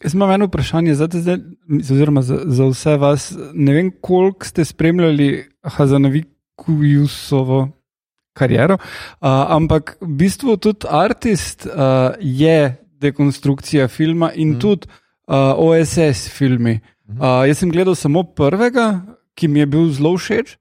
[0.07, 1.19] Jaz imam eno vprašanje za, te
[1.91, 3.33] oziroma za, za vse vas.
[3.55, 7.69] Ne vem, koliko ste spremljali Hazanovičusovo
[8.37, 8.81] kariero, uh,
[9.57, 11.73] ampak v bistvu tudi artist uh,
[12.21, 14.61] je dekonstrukcija filma in mm.
[14.61, 16.81] tudi uh, OSS filmi.
[17.09, 19.01] Uh, jaz sem gledal samo prvega,
[19.35, 20.59] ki mi je bil zelo všeč, uh,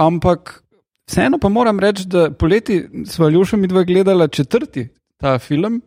[0.00, 0.62] ampak
[1.04, 4.88] vseeno pa moram reči, da poleti smo Ljuša mi dva gledala četrti
[5.20, 5.82] ta film,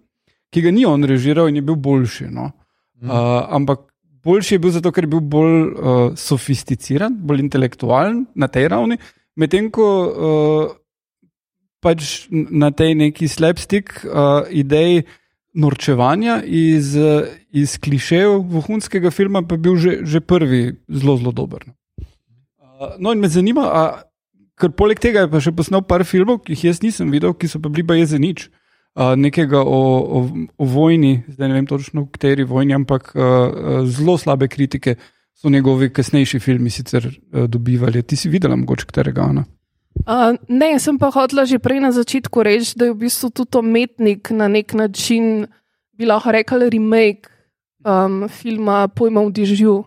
[0.53, 2.29] ki ga ni on režiral in je bil boljši.
[2.33, 2.51] No?
[3.03, 3.09] Uh,
[3.57, 3.87] ampak
[4.23, 8.99] boljši je bil zato, ker je bil bolj uh, sofisticiran, bolj intelektualen na tej ravni,
[9.35, 10.71] medtem ko uh,
[11.83, 15.03] pač na tej neki slabstik uh, ideji
[15.53, 16.95] norčevanja iz,
[17.53, 21.67] iz klišejev vohunskega filma, pa bil že, že prvi zelo, zelo dober.
[22.57, 23.83] Uh, no, in me zanima, a,
[24.57, 27.51] ker poleg tega je pa še posnel par filmov, ki jih jaz nisem videl, ki
[27.51, 28.47] so pa bili pa jeze nič.
[28.93, 30.19] Uh, nekega o, o,
[30.57, 34.95] o vojni, zdaj ne vem točno, v kateri vojni, ampak uh, zelo slabe kritike
[35.33, 38.03] so njegovi kasnejši filmi sicer uh, dobivali.
[38.03, 39.25] Ti si videl, mogoče katerega?
[39.33, 39.45] Ona?
[40.05, 43.57] Uh, ne, sem pa hotela že prej na začetku reči, da je v bistvu tudi
[43.57, 45.47] umetnik na nek način,
[45.97, 47.33] bi lahko rekel, remake
[47.85, 49.77] um, filma Pojma v Dižju.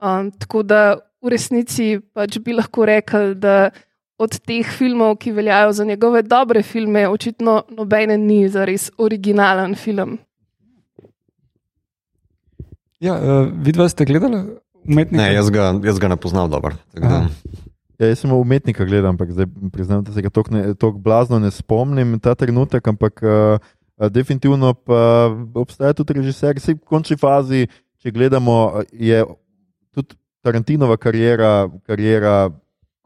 [0.00, 3.70] Um, tako da v resnici pač bi lahko rekel, da
[4.20, 9.74] od teh filmov, ki veljajo za njegove dobre filme, očitno nobene ni za res originalen
[9.74, 10.18] film.
[13.00, 14.42] Ja, uh, vidva ste gledali
[14.84, 15.22] umetnika?
[15.22, 16.76] Ne, jaz ga, jaz ga ne poznam dobro.
[17.00, 17.24] Ja,
[17.98, 22.34] jaz sem umetnika gledal, ampak zdaj priznam, da se ga tako blazno ne spomnim ta
[22.34, 27.66] trenutek, ampak uh, definitivno pa obstaja tudi režiser, ki v končni fazi,
[28.00, 29.24] če gledamo, je
[29.96, 32.50] tudi Tarantinova karijera, karijera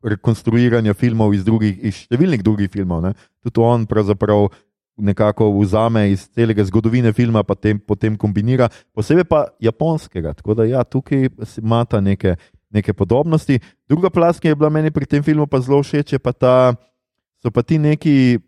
[0.05, 3.03] rekonstruiranja filmov iz, drugih, iz številnih drugih filmov.
[3.05, 3.13] Ne?
[3.45, 4.51] Tudi on pravzaprav
[4.97, 10.35] nekako vzame iz celega zgodovine filma, pa tem, potem kombinira, posebej pa japonskega.
[10.39, 12.37] Tako da ja, tukaj imata neke,
[12.71, 13.59] neke podobnosti.
[13.91, 16.55] Druga plast, ki je bila meni pri tem filmu pa zelo všeč, pa ta,
[17.43, 18.39] so pa ti neki,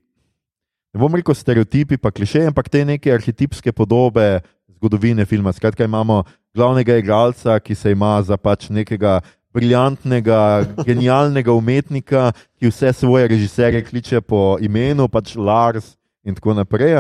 [0.94, 4.44] ne bom rekel stereotipi, pa klišeji, ampak te neke arhetipske podobe
[4.76, 5.52] zgodovine filma.
[5.56, 6.22] Skratka, imamo
[6.54, 9.20] glavnega igralca, ki se ima za pač nekega
[9.56, 10.40] briljantnega,
[10.84, 15.94] genialnega umetnika, ki vse svoje režiserje kliče po imenu, pač Lars
[16.26, 16.98] in tako naprej.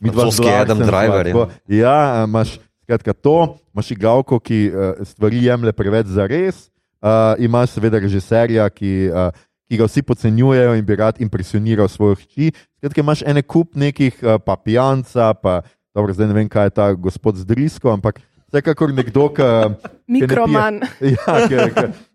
[0.00, 1.32] Mi dva smo Adam Driver.
[1.68, 6.68] Ja, imaš skratka, to, imaš igralko, ki uh, stvari jemlje preveč za res,
[7.02, 9.10] uh, imaš seveda režiserja, ki.
[9.10, 12.52] Uh, Ki ga vsi podcenjujejo in bi rad impresioniral svojo hči.
[12.78, 15.56] Skratka, imaš ene kup nekih, pa pijanca, pa
[15.90, 19.46] dobro, zdaj ne vem, kaj je ta gospod Zdrisko, ampak Vsekakor nekdo, ki
[20.06, 20.78] Mikroman.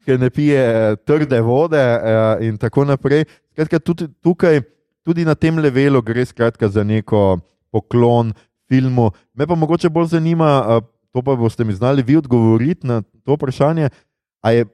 [0.08, 3.26] ja, ne pije eh, trde vode uh, in tako naprej.
[3.52, 4.62] Skratka, tudi tukaj,
[5.04, 7.42] tudi na tem levelu, gre skratka, za neko
[7.72, 8.32] poklon
[8.72, 9.10] filmu.
[9.36, 13.36] Me pa mogoče bolj zanima, uh, to pa boste mi znali vi odgovoriti na to
[13.36, 13.90] vprašanje.
[14.42, 14.66] A je,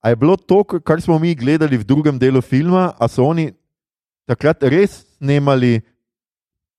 [0.00, 3.50] a je bilo to, kar smo mi gledali v drugem delu filma, a so oni
[4.24, 5.82] takrat res snemali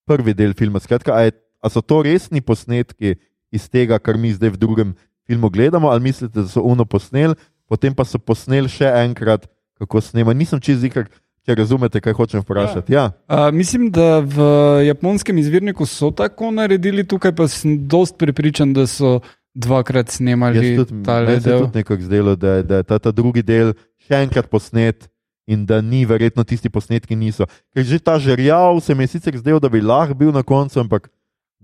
[0.09, 0.81] prvi del filma?
[0.81, 3.13] Skratka, a, je, a so to resni posnetki?
[3.55, 7.35] Iz tega, kar mi zdaj v drugem filmu gledamo, ali mislite, da so uno posneli,
[7.69, 9.47] potem pa so posneli še enkrat,
[9.79, 10.35] kako snema.
[10.35, 11.11] Nisem čez ikak.
[11.45, 12.89] Če razumete, kaj hočem vprašati.
[12.89, 13.11] Ja.
[13.29, 13.45] Ja.
[13.45, 14.45] Uh, mislim, da v
[14.87, 19.19] japonskem izvirniku so tako naredili, tukaj pa sem dost prepričan, da so
[19.55, 20.73] dvakrat snemali
[21.05, 21.35] ta del.
[21.35, 25.07] Jaz se tudi nekako zdelo, da, da je ta, ta drugi del še enkrat posnet
[25.45, 27.47] in da ni verjetno tisti posnetki niso.
[27.73, 30.79] Ker že ta žerjav se mi je sicer zdel, da bi lahko bil na koncu,
[30.81, 31.07] ampak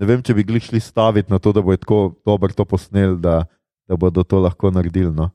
[0.02, 3.44] ne vem, če bi šli staviti na to, da bo tako dobro to posnel, da,
[3.88, 5.14] da bodo to lahko naredili.
[5.14, 5.30] No?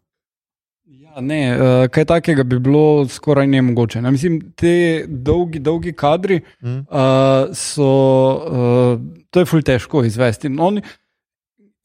[0.87, 4.02] Ja, ne, uh, kaj takega bi bilo skoraj nemogoče.
[4.02, 4.11] Ne?
[4.11, 6.83] Mislim, te dolgi, dolgi kadri mm.
[6.90, 7.90] uh, so,
[8.42, 10.52] uh, to je fulj težko izvesti.
[10.59, 10.83] On,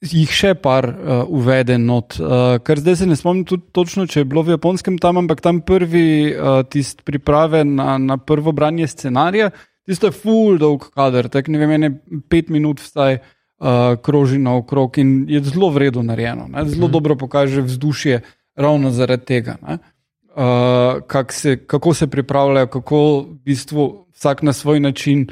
[0.01, 4.27] Jih še par uh, uvede, not, uh, ker zdaj se ne spomnim točno, če je
[4.31, 9.51] bilo v japonskem tam, ampak tam prvi uh, tisti priprave na, na prvo branje scenarija,
[9.53, 11.89] uh, Tisto je full dolg kader, tako ne vem, ene
[12.29, 16.47] pet minut vstaj uh, kroži naokrog in je zelo vredno narejeno.
[16.47, 16.65] Ne?
[16.65, 16.91] Zelo mm.
[16.91, 18.21] dobro pokaže vzdušje
[18.55, 19.57] ravno zaradi tega.
[19.61, 25.27] Uh, kak se, kako se pripravljajo, kako v bistvu vsak na svoj način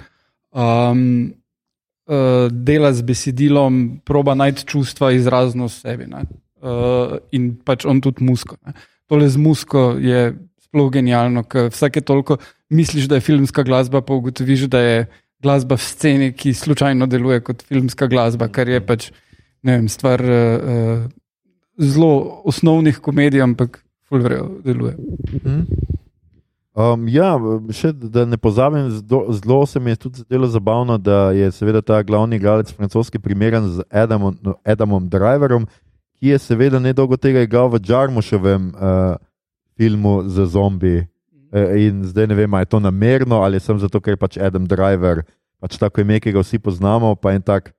[0.52, 1.34] um,
[2.08, 6.08] uh, dela z besedilom, proba najti čustva izrazno v sebi.
[6.10, 8.58] Uh, in pač on tudi musko.
[8.66, 8.74] Ne?
[9.08, 12.38] Tole z musko je sploh genialno, ker vsake toliko
[12.70, 15.06] misliš, da je filmska glasba, pa ugotoviš, da je
[15.42, 19.10] glasba v sceni, ki slučajno deluje kot filmska glasba, kar je pač
[19.66, 21.06] vem, stvar uh,
[21.80, 24.96] zelo osnovnih komedij, ampak fulvrejo deluje.
[25.44, 25.66] Hmm.
[26.80, 27.34] Um, ja,
[27.76, 31.98] še da ne pozabim, zelo se mi je tudi zdelo zabavno, da je seveda ta
[32.04, 35.66] glavni igralec francoski primeren z Adamom, no, Adamom Driverom,
[36.20, 39.18] ki je seveda nedolgo tega igral v Džarmuševem uh,
[39.80, 41.08] filmu za zombiji.
[41.52, 44.38] Eh, in zdaj ne vem, ali je to namerno ali sem zato, ker je pač
[44.38, 45.24] Adam Driver,
[45.58, 47.72] pač tako ime, ki ga vsi poznamo, pa je tak.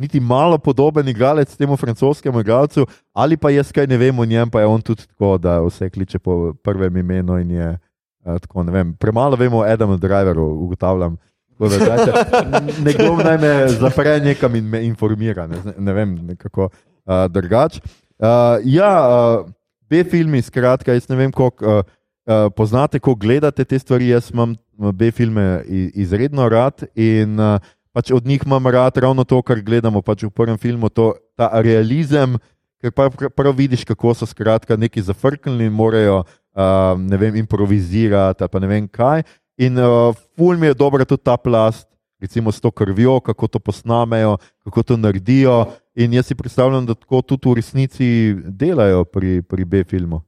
[0.00, 4.50] Niti malo podoben igralec temu francoskemu igralcu, ali pa jaz kaj ne vem o njem,
[4.50, 8.62] pa je on tudi tako, da vse kliče po prvem imenu in je uh, tako.
[8.70, 11.18] Vem, premalo vemo o Adamu Driveru, ugotavljam.
[11.60, 12.12] Dajte,
[12.86, 17.82] nekdo naj me zapre nekam in me informira, ne, ne vem, kako uh, drugače.
[18.16, 19.50] Uh, ja, uh,
[19.90, 21.82] B-filmi, skratka, jaz ne vem, koliko uh,
[22.26, 24.12] uh, poznate, ko gledate te stvari.
[24.14, 25.62] Jaz imam B-filme
[25.94, 27.58] izredno rad in uh,
[27.92, 31.50] pač od njih imam rad ravno to, kar gledamo pač v prvem filmu, to, ta
[31.62, 32.38] realizem,
[32.80, 38.44] ker prav, prav vidiš, kako so skratka neki zafrknili in morajo uh, ne vem, improvizirati
[38.44, 39.26] ali pa ne vem kaj.
[39.60, 41.88] In uh, ful mi je dobro tudi ta plast,
[42.20, 45.66] recimo s to krvjo, kako to posnamejo, kako to naredijo.
[46.00, 50.22] In jaz si predstavljam, da tako tudi v resnici delajo pri, pri B-filmu.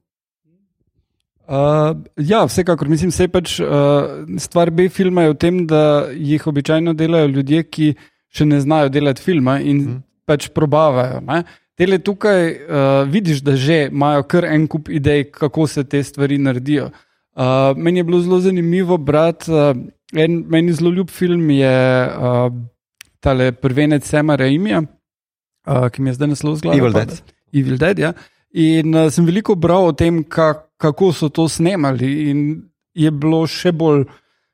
[1.43, 3.67] Uh, ja, vsekakor mislim, da je pač, uh,
[4.39, 7.89] stvar B-filma v tem, da jih običajno delajo ljudje, ki
[8.33, 9.97] še ne znajo delati filma in mm.
[10.29, 11.19] pač probavajo.
[11.77, 16.37] Tele tukaj uh, vidiš, da že imajo kar en kup idej, kako se te stvari
[16.37, 16.91] naredijo.
[17.33, 19.73] Uh, meni je bilo zelo zanimivo brati, uh,
[20.13, 22.53] en meni zelo ljub film je uh,
[23.19, 24.83] tale prvenec Sema Raimija,
[25.67, 26.79] uh, ki mi je zdaj naslov zgledal.
[26.79, 27.35] Evil Dead.
[27.53, 28.13] Evil Dead, ja.
[28.53, 32.43] In uh, sem veliko bral o tem, kak, kako so to snemali, in
[32.93, 34.05] je bilo še bolj,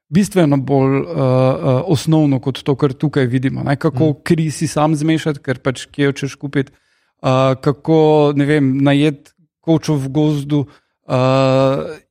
[0.09, 3.63] bistveno bolj uh, uh, osnovno kot to, kar tukaj vidimo.
[3.65, 3.77] Ne?
[3.77, 4.21] Kako mm.
[4.25, 6.73] kri si sam zmešati, ker pač kje hočeš kupiti,
[7.21, 7.99] uh, kako
[8.37, 9.33] ne vem, najet
[9.65, 10.63] kočo v gozdu.
[10.65, 10.85] Uh,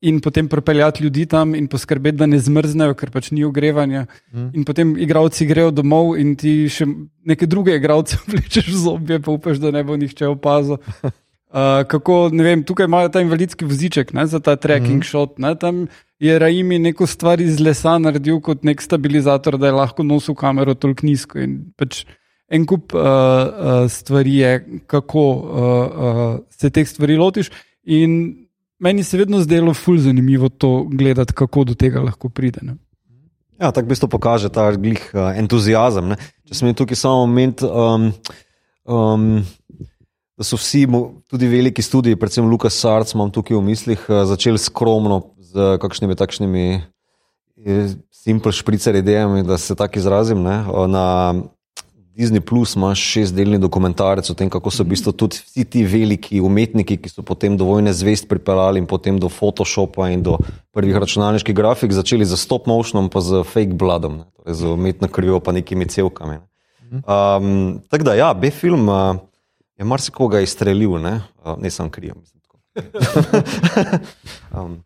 [0.00, 4.06] in potem pripeljati ljudi tam in poskrbeti, da ne zmrznejo, ker pač ni ogrevanja.
[4.32, 4.50] Mm.
[4.58, 6.86] In potem igravci grejo domov in ti še
[7.28, 10.82] neke druge igravce vlečeš z obje, pa upaš, da ne bo nihče opazil.
[11.48, 15.38] Uh, kako, vem, tukaj imajo ta invalidski voziček ne, za ta trekking mm shot.
[15.40, 15.86] Ne, tam
[16.20, 20.74] je Raimi neko stvar iz lesa naredil kot nek stabilizator, da je lahko nosil kamero
[20.76, 21.46] toliko nizko.
[21.80, 22.02] Pač
[22.52, 24.52] en kup uh, uh, stvari je,
[24.86, 27.48] kako uh, uh, se teh stvari lotiš.
[27.84, 28.47] In
[28.78, 32.60] meni se vedno zdelo fulj zanimivo to gledati, kako do tega lahko pride.
[32.62, 32.76] Ne.
[33.60, 36.14] Ja, tako v bistvu pokaže ta glih uh, entuzijazem.
[36.14, 36.18] Ne.
[36.46, 37.62] Če sem tukaj samo moment.
[37.66, 38.12] Um,
[38.86, 39.30] um,
[40.38, 40.84] da so vsi,
[41.26, 46.14] tudi veliki studiji, predvsem Lukas Sarc, imam tukaj v mislih, eh, začeli skromno z kakšnimi
[46.14, 50.42] takšnimi eh, simple špricer idejami, da se tako izrazim.
[50.42, 50.62] Ne?
[50.88, 51.34] Na
[52.18, 56.40] Disney Plus imaš šestdelni dokumentarec o tem, kako so v bistvu tudi vsi ti veliki
[56.42, 60.34] umetniki, ki so potem do vojne zvest pripeljali in potem do Photoshopa in do
[60.74, 65.38] prvih računalniških grafik, začeli z stop motionom, pa z fake bloodom, torej z umetno krvjo,
[65.38, 66.40] pa nekimi celkami.
[66.90, 67.04] Ne?
[67.06, 68.88] Um, tako da, ja, B-film.
[68.88, 69.22] Uh,
[69.78, 71.20] je marsikoga izstrelil, ne,
[71.62, 72.18] ne sem kriv.
[74.58, 74.80] um.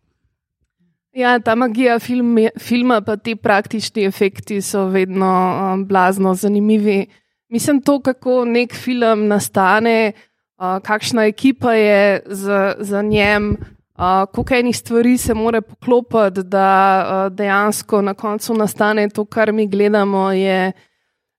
[1.16, 7.06] Ja, ta magija film, filma, pa ti praktični efekti so vedno um, blazno zanimivi.
[7.52, 10.12] Mislim, to, kako nek film nastane,
[10.56, 16.68] uh, kakšna ekipa je za, za njem, uh, koliko enih stvari se mora poklopiti, da
[17.04, 20.30] uh, dejansko na koncu nastane to, kar mi gledamo.
[20.32, 20.72] Je,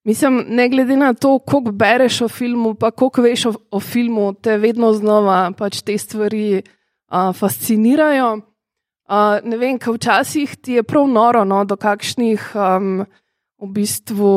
[0.04, 4.34] Mislim, ne glede na to, koliko bereš o filmu, pa koliko veš o, o filmu,
[4.34, 8.34] te vedno znova pač te stvari uh, fascinirajo.
[8.34, 13.06] Uh, ne vem, kaj včasih ti je prav noro, no, do kakšnih um,
[13.63, 14.34] v bistvu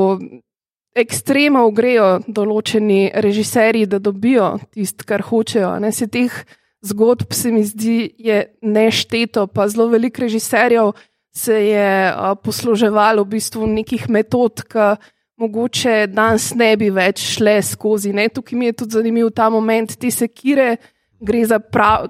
[0.97, 5.75] ekstremov grejo določeni režiserji, da dobijo tisto, kar hočejo.
[5.83, 6.33] Ne, se teh
[6.87, 7.99] zgodb se mi zdi
[8.63, 10.95] nešteto, pa zelo veliko režiserjev
[11.37, 14.95] se je uh, posluževalo v bistvu nekih metod, ki
[15.37, 18.15] mogoče danes ne bi več šle skozi.
[18.17, 18.31] Ne?
[18.33, 20.77] Tukaj mi je tudi zanimiv ta moment, ti sekire,
[21.21, 22.09] gre za prav.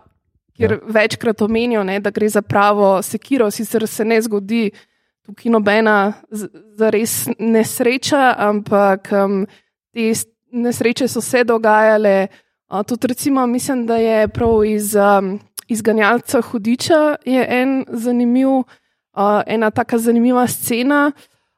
[0.57, 0.79] Ker ja.
[0.89, 4.71] večkrat omenijo, ne, da gre za pravo sekiro, sicer se ne zgodi
[5.27, 9.45] tukaj nobena za res nesreča, ampak um,
[9.93, 10.13] te
[10.53, 12.29] nesreče so se dogajale.
[12.71, 19.71] Uh, tudi, recimo, mislim, da je prav iz um, izganjalca Hudiča en zanimiv, uh, ena
[19.71, 21.13] tako zanimiva scena,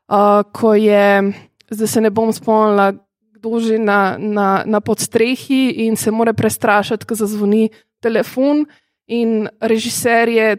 [0.09, 1.33] uh, ko je
[1.71, 2.93] zdaj se ne bom spomnila,
[3.33, 7.69] kdo že na, na, na podstrehi in se more prestrašiti, ko zazvoni
[8.01, 8.67] telefon.
[9.07, 10.57] In režiser je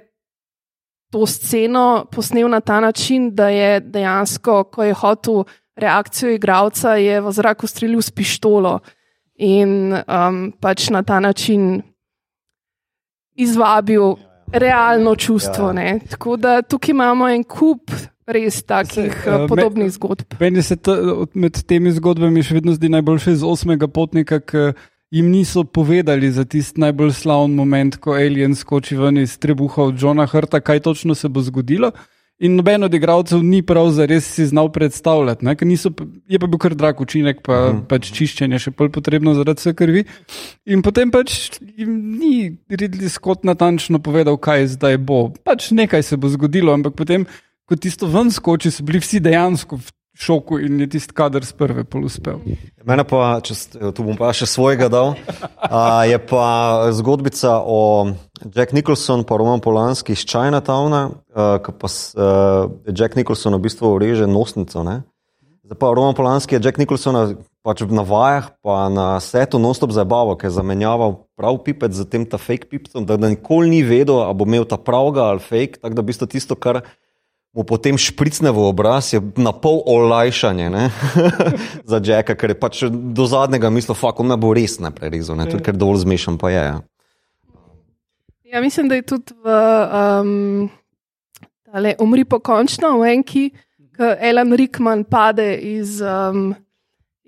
[1.11, 5.43] to sceno posnel na ta način, da je dejansko, ko je hotel
[5.75, 8.79] reakcijo igralca, je v zraku streljal s pištolo
[9.35, 11.81] in um, pač na ta način
[13.35, 14.15] izvabil
[14.51, 15.71] realno čustvo.
[15.71, 15.99] Ja.
[16.09, 17.91] Tako da tukaj imamo en kup
[18.27, 20.35] res takih se, uh, podobnih me, zgodb.
[20.39, 20.95] Meni se ta,
[21.33, 24.71] med temi zgodbami še vedno zdi najboljše iz osmega potnika, ki
[25.11, 30.01] jim niso povedali za tisti najbolj slavni moment, ko Alien skoči ven iz trebuha od
[30.01, 31.91] Johna Hrta, kaj točno se bo zgodilo.
[32.39, 35.45] In noben od igralcev ni prav za res si znal predstavljati.
[35.67, 35.91] Niso,
[36.27, 37.53] je pa bil kar drag učinek, pa.
[37.53, 37.81] -huh.
[37.87, 40.03] pač čiščenje še bolj potrebno zaradi vse krvi.
[40.65, 45.33] In potem pač jim ni Ridley Scott natančno povedal, kaj zdaj bo.
[45.43, 47.25] Pač nekaj se bo zgodilo, ampak potem
[47.65, 51.55] ko tisto ven skoči, so bili vsi dejansko v šoku in je tisti kader z
[51.55, 52.41] prve pol uspel.
[52.83, 53.55] Mene pa, če
[53.95, 55.15] tu bom pa še svojega dal,
[55.55, 56.45] a, je pa
[56.95, 57.79] zgodbica o
[58.43, 61.03] Jack Nicholson pa Roman Polanski iz Chinatowna,
[61.63, 64.83] ko pa s, a, Jack Nicholson v bistvu reže nosnico.
[64.83, 65.01] Ne?
[65.69, 67.29] Zdaj pa Roman Polanski je Jack Nicholsona
[67.63, 72.23] pač na vajah, pa na setu non-stop zabaval, ker je zamenjaval prav pipec z tem
[72.25, 75.83] ta fake pipcem, da, da nikoli ni vedel, ali bo imel ta pravga ali fake,
[75.83, 76.81] tako da v bistvu tisto, kar
[77.53, 80.69] mu potem špricne v obraz, je na pol olajšanje
[81.89, 85.39] za Jacka, ker je pač do zadnjega mislil, fuck, on me bo res ne prerezal,
[85.39, 85.49] ne?
[85.49, 86.63] tudi ker dovolj zmešan pa je.
[86.63, 86.77] Ja.
[88.49, 89.45] Ja, mislim, da je tudi v
[89.93, 90.69] um,
[91.69, 93.43] tale, Umri pokončno v enki,
[93.93, 96.55] ko Alan Rickman pade iz, um,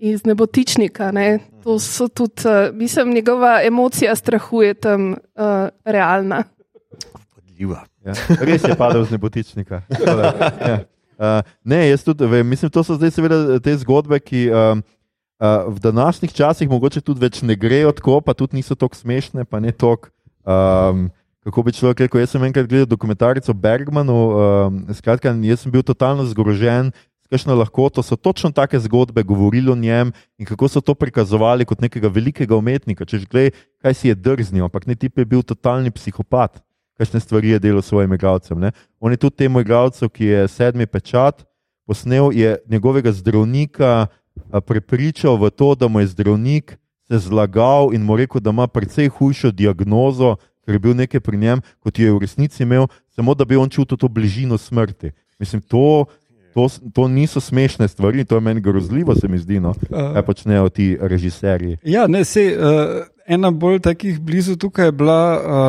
[0.01, 1.11] iz nebotičnika.
[1.13, 1.37] Ne.
[1.61, 6.43] To so tudi, uh, mislim, njegova emocija strahu je tam uh, realna.
[7.35, 7.90] Podljiva.
[8.05, 8.15] Ja.
[8.41, 9.83] Res je padel z nebotičnika.
[9.91, 10.81] Ja.
[11.21, 14.79] Uh, ne, jaz tudi vem, mislim, to so zdaj seveda te zgodbe, ki um,
[15.37, 19.45] uh, v današnjih časih mogoče tudi več ne grejo tako, pa tudi niso tako smešne,
[19.45, 20.09] pa ne tako.
[20.41, 21.11] Um,
[21.45, 25.73] kako bi človek rekel, jaz sem enkrat gledal dokumentarec o Bergmanu, um, skratka, jaz sem
[25.73, 26.89] bil totalno zgrožen.
[27.21, 30.09] s Kakšno lahkoto so točno take zgodbe govorili o njem
[30.41, 33.05] in kako so to prikazovali kot nekega velikega umetnika.
[33.05, 36.59] Če že gledaj, kaj si je drznil, ampak ne tip je bil totalni psihopat
[37.01, 38.59] kakšne stvari je delal svojim igralcem.
[38.59, 38.71] ne.
[38.99, 41.41] On je tudi temu igralcu, ki je sedmi pečat
[41.87, 44.07] posnel, je njegovega zdravnika
[44.65, 46.77] prepričal v to, da mu je zdravnik
[47.11, 50.35] se zlagal in mu rekel, da ima precej hujšo diagnozo,
[50.65, 53.57] ker je bil nekaj pri njem, kot jo je v resnici imel, samo da bi
[53.59, 55.11] on čutil to bližino smrti.
[55.39, 56.05] Mislim, to,
[56.53, 60.69] to, to niso smešne stvari, to je meni grozljivo, se mi zdi, no, kaj počnejo
[60.69, 61.77] ti režiserji.
[61.83, 65.21] Ja, ne, sej, uh, ena bolj takih blizu tukaj je bila,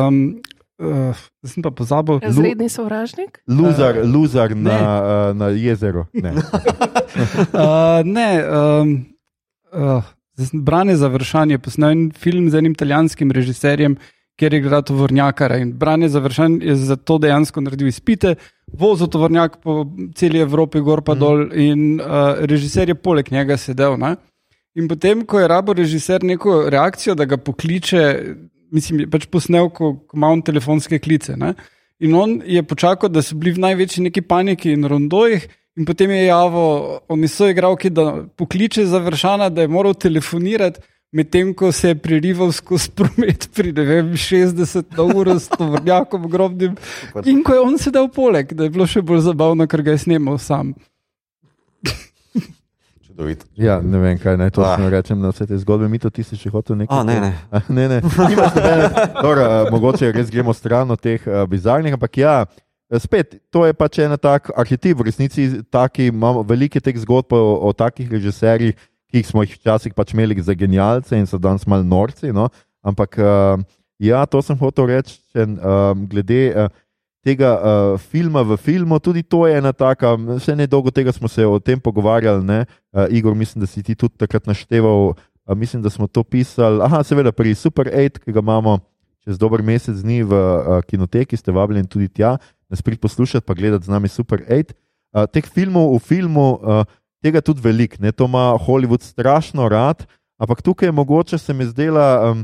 [0.07, 0.39] um,
[0.79, 2.19] uh, zdaj sem pa pozabil.
[2.23, 3.41] Razredni sovražnik.
[3.47, 6.05] Luzar, luzar na, a, na jezeru.
[6.13, 6.33] Ne.
[6.33, 9.05] Uh, ne, um,
[9.73, 10.03] uh,
[10.53, 13.97] Brane Završan je posnel en film z enim italijanskim režiserjem,
[14.39, 15.57] kjer je igral tovornjakara.
[15.61, 18.35] In Brane Završan je za to dejansko naredil izpite,
[18.67, 23.97] vozil tovornjak po celi Evropi, gor pa dol, in uh, režiser je poleg njega sedel.
[23.97, 24.15] Ne?
[24.75, 28.01] In potem, ko je rabo režiser neko reakcijo, da ga pokliče,
[28.73, 31.37] mislim, pač posnel, ko, ko ima on telefonske klice.
[31.39, 31.53] Ne?
[32.03, 35.45] In on je počakal, da so bili v največji neki paniki in rondojih.
[35.77, 40.83] In potem je javil, oni so igralki, da pokliče za vršana, da je moral telefonirati,
[41.13, 46.75] medtem ko se je prerival skozi promet pri vem, 60 na uro s tovrnjakom ogromnim.
[47.25, 50.03] In ko je on sedel poleg, da je bilo še bolj zabavno, ker ga je
[50.05, 50.75] snimal sam.
[53.13, 53.45] Čudovito.
[53.53, 54.73] Ja, ne vem, kaj naj to Ah.
[54.89, 55.85] rečem na vse te zgodbe.
[55.85, 56.89] Mi to ti si še hotel nekaj.
[56.91, 57.31] A, ne, ne.
[57.47, 57.97] A, ne, ne.
[58.01, 62.45] Nobene- Dobro, a, mogoče res gremo stran od teh a, bizarnih, ampak ja.
[62.91, 67.39] Spet, to je pač en tak arhetip, v resnici taki, imamo veliko teh zgodb o,
[67.61, 68.73] o takih režiserjih,
[69.09, 72.33] ki jih smo jih včasih pač imeli za genialce in so danes malo norci.
[72.33, 72.49] No?
[72.81, 73.57] Ampak uh,
[73.97, 76.69] ja, to sem hotel reči, um, glede uh,
[77.23, 80.13] tega uh, filma v filmu, tudi to je ena taka,
[80.43, 82.59] še ne dolgo tega smo se o tem pogovarjali, ne?
[82.91, 86.83] Uh, Igor, mislim, da si ti tudi takrat našteval, uh, mislim, da smo to pisali,
[86.83, 88.77] aha, seveda pri Super 8, ki ga imamo
[89.23, 92.35] čez dober mesec dni v uh, kinoteki, ste vabljeni tudi tja,
[92.67, 94.75] nas prid poslušati, pa gledati z nami Super 8.
[95.13, 96.83] Uh, teh filmov v filmu, uh,
[97.23, 100.03] tega tudi veliko, to ima Hollywood strašno rad,
[100.35, 102.35] ampak tukaj je mogoče se mi zdela.
[102.35, 102.43] Um,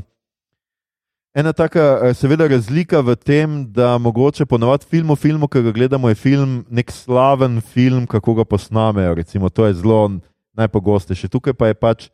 [1.34, 5.72] Ena taka, eh, seveda, razlika v tem, da mogoče ponovadi film o filmu, ki ga
[5.72, 9.14] gledamo, je film, nek slaven film, kako ga posnamejo.
[9.14, 10.18] Recimo, to je zelo
[10.58, 11.30] najpogostejše.
[11.30, 12.10] Tukaj pa je pač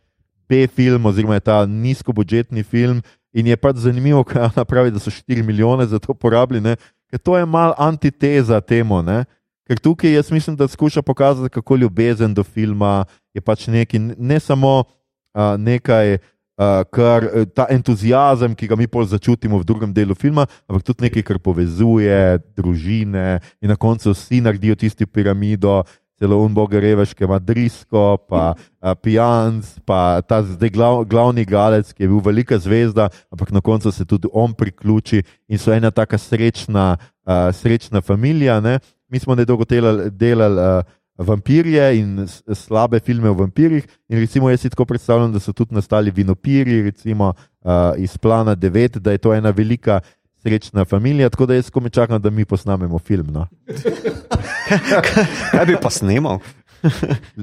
[0.50, 3.02] B-film, oziroma je ta nizkobudžetni film.
[3.32, 6.76] In je pač zanimivo, kaj ona pravi, da so 4 milijone za to porabili, ne?
[7.10, 9.02] ker to je mal antiteza temu.
[9.02, 9.24] Ne?
[9.68, 14.40] Ker tukaj jaz mislim, da skuša pokazati, kako ljubezen do filma je pač neki, ne
[14.40, 16.18] samo uh, nekaj.
[16.56, 21.04] Uh, kar ta entuzijazem, ki ga mi pol začutimo v drugem delu filma, ampak tudi
[21.04, 25.82] nekaj, kar povezuje družine in na koncu vsi naredijo tisto piramido,
[26.16, 31.92] celo unboga reveš, ki ima drisko, pa uh, pijanc, pa ta zdaj glav, glavni galec,
[31.92, 35.92] ki je bil velika zvezda, ampak na koncu se tudi on priključi in so ena
[35.92, 36.96] taka srečna,
[37.28, 38.62] uh, srečna familija.
[38.64, 38.80] Ne?
[39.12, 40.08] Mi smo nedolgo delali.
[40.12, 43.86] delali uh, vampirje in slabe filme o vampirjih.
[44.10, 48.56] In recimo, jaz si tako predstavljam, da so tudi nastali vinopiri, recimo uh, iz Plana
[48.56, 50.00] 9, da je to ena velika
[50.38, 51.30] srečna familija.
[51.30, 53.28] Tako da jaz komaj čakam, da mi posnamemo film.
[53.28, 53.48] No.
[55.52, 56.40] Kaj bi pa snimal?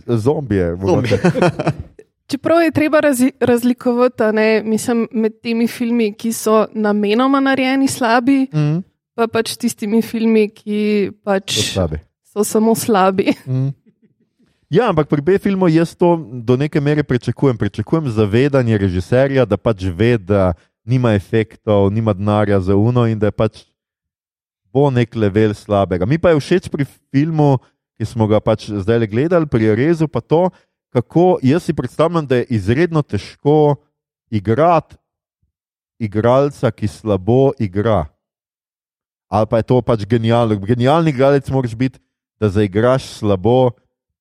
[0.07, 0.77] Zombije.
[0.77, 1.19] mogoče.
[2.29, 8.47] Čeprav je treba razi, razlikovati ne, mislim, med temi filmi, ki so namenoma narejeni slabi,
[8.53, 8.79] Mhm.
[9.15, 11.99] pa pač tistimi filmi, ki pač slabi.
[12.33, 13.33] So samo slabi.
[13.47, 13.73] Mm.
[14.73, 17.59] Ja, ampak pri B-filmu jaz to do neke mere pričakujem.
[17.61, 20.55] Pričakujem zavedanje režiserja, da pač ve, da
[20.85, 23.61] nima efektov, nima denarja za uno in da je pač
[24.73, 26.09] bo nek level slabega.
[26.09, 27.61] Mi pa je všeč pri filmu,
[28.01, 30.49] ki smo ga pač zdaj gledali, pri Rezu, pa to,
[30.89, 33.77] kako jaz si predstavljam, da je izredno težko
[34.33, 34.97] igrati
[36.01, 38.09] igralca, ki slabo igra.
[39.29, 40.57] Ali pa je to pač genialno.
[40.57, 42.01] Genialni igralec moraš biti,
[42.43, 43.71] da zaigraš slabo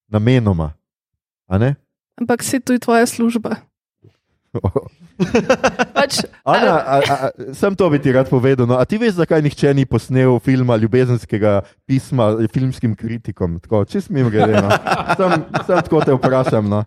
[0.07, 0.73] namenoma.
[2.21, 3.55] Ampak to je tvoja služba.
[5.95, 8.67] Pač, Ana, a, a, sem to bi ti rad povedal.
[8.67, 13.57] No, a ti veš, zakaj nihče ni posnel filma ljubezenskega pisma filmskim kritikom?
[13.63, 14.61] Tako, če smem gledati.
[14.65, 14.69] No.
[15.17, 16.69] Sem, sem tako te vprašam.
[16.69, 16.83] No.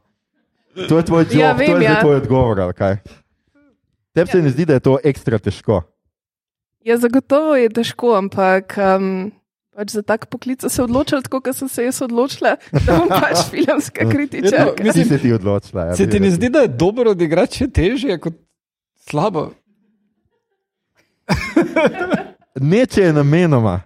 [0.74, 2.00] To je tvoj job, Ja, to vem, je zdaj ja.
[2.02, 2.62] tvoj odgovor.
[4.14, 5.82] Tebi se ne zdi, da je to ekstra težko.
[6.84, 9.32] Ja, zagotovo je težko, ampak um,
[9.74, 13.42] pač za tak poklic se odločili tako, kot sem se jaz odločila, da bom pač
[13.52, 14.82] filmska kritičarka.
[14.82, 15.90] Ja, no, Ti si ti odločila.
[15.90, 18.38] Ja, Se ti ne zdi, da je dobro odigrati še težje kot
[19.08, 19.50] slabo?
[22.54, 23.80] Ne, če je namenoma.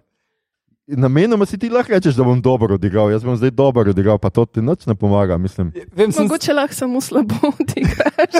[0.89, 3.09] Namenoma si ti lahko rečeš, da bom dobro odigral.
[3.09, 5.39] Jaz bom zdaj dobro odigral, pa to ti nič ne pomaga.
[5.41, 5.71] Mislim.
[5.97, 8.37] Vem, sem, Mogoče lahko samo slabo odigraš.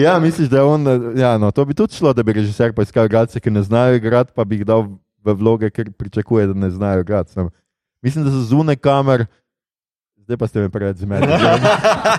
[0.00, 0.88] Ja, misliš, da je on.
[1.20, 4.32] Ja, no, to bi tudi šlo, da bi režiser poiskal igralce, ki ne znajo igrati,
[4.32, 4.88] pa bi jih dal
[5.32, 7.48] v vloge, ker pričakuje, da ne znajo igrati.
[8.02, 9.26] Mislim, da so zunaj kamer.
[10.26, 11.32] Zdaj pa ste me preveč zmedeni.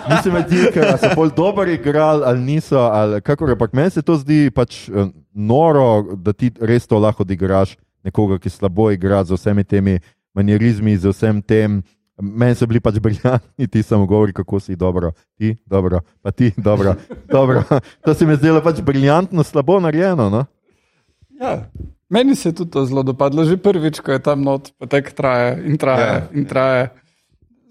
[0.09, 2.79] Nisem vedel, ker so bolj dobro igrali ali niso.
[2.79, 7.27] Ali kakor, ampak meni se to zdi pač eh, noro, da ti res to lahko
[7.27, 7.75] odigraš
[8.07, 9.99] nekoga, ki slabo igra z vsemi temi
[10.31, 11.81] manierizmi, z vsem tem.
[12.17, 16.53] Meni so bili pač briljantni, ti samo govori, kako si dobro, ti dobro, pa ti
[16.57, 16.95] dobro.
[17.29, 17.63] dobro.
[18.05, 20.29] To se mi je zdelo pač briljantno, slabo narejeno.
[20.29, 20.45] No?
[21.41, 21.69] ja,
[22.09, 25.11] meni se je tudi to zelo dopadlo, že prvič, ko je tam not, pa tek
[25.13, 26.27] traje in traje Ja.
[26.31, 26.89] in traje.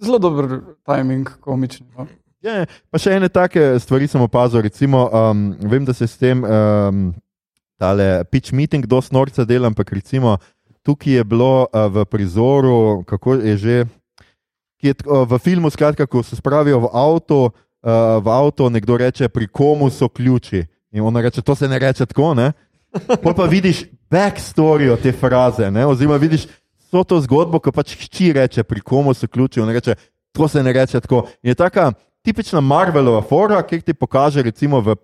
[0.02, 1.86] Zelo dober timing, komični.
[1.96, 2.06] No.
[2.44, 2.66] Ja, ja.
[2.92, 4.60] pa še ene take stvari sem opazil.
[4.62, 7.14] Recimo, um, vem, da se s tem um,
[7.80, 10.36] tale pitch meeting dosti norca dela, ampak recimo
[10.86, 13.76] tukaj je bilo uh, v prizoru, kako je že,
[14.78, 19.00] ki je tako, v filmu, skratka, ko se spravijo v avto, uh, v avto nekdo
[19.00, 20.62] reče, pri komu so ključi.
[20.94, 22.52] In ona reče, to se ne reče tako, ne?
[23.22, 25.86] Pol pa vidiš backstory te fraze, ne?
[25.86, 26.46] oziroma vidiš
[26.86, 29.60] vso to zgodbo, ko pač hči reče, pri komu so ključi.
[29.60, 29.96] On reče,
[30.32, 31.26] to se ne reče tako.
[31.42, 31.92] In je taka
[32.22, 34.96] tipična Marvelova fora, ki ti pokaže, recimo v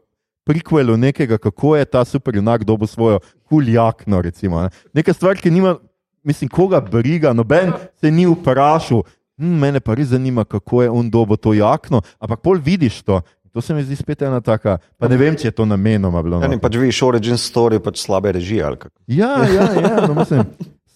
[0.44, 4.22] prikvelu nekega, kako je ta superjunak dobil svojo kuljakno.
[4.22, 4.70] Recimo, ne?
[4.92, 5.76] Neka stvar, ki nima,
[6.22, 9.02] mislim, koga briga, noben se ni vprašal.
[9.38, 13.22] Hm, mene pa res zanima, kako je on dobil to jakno, ampak pol vidiš to.
[13.52, 16.40] To se mi zdi spet ena taka, pa ne vem, če je to namenoma bilo.
[16.40, 18.64] Ja, ne, pač vidiš origin story, pač slabe režije.
[19.12, 20.46] Ja, ja, ja no, mislim,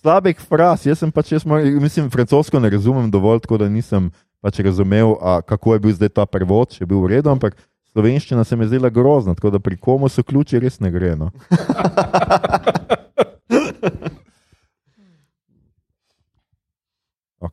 [0.00, 0.86] slabek fraz.
[0.88, 4.08] Jaz sem pač, jaz mora, mislim, francosko ne razumem dovolj, tako da nisem
[4.40, 7.58] pač razumel, a, kako je bil zdaj ta prevod, če je bil v redu, ampak
[7.92, 11.12] slovenščina se mi je zdela grozna, tako da pri komu so ključi, res ne gre.
[11.18, 11.32] No.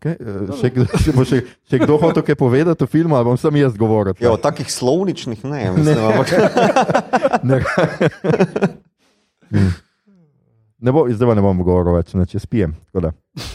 [0.03, 3.23] Okay, eh, še, kdo- še, bo še, še kdo hotel kaj povedati o filmu, ali
[3.23, 4.11] bom sam jaz govoril?
[4.19, 6.27] Ja, o takih slovničnih ne, mislim, ampak
[7.53, 7.63] Ne,
[10.79, 12.75] ne bo, zdaj pa ne bom govoril več, ne, če spijem.
[12.89, 13.11] Tako da,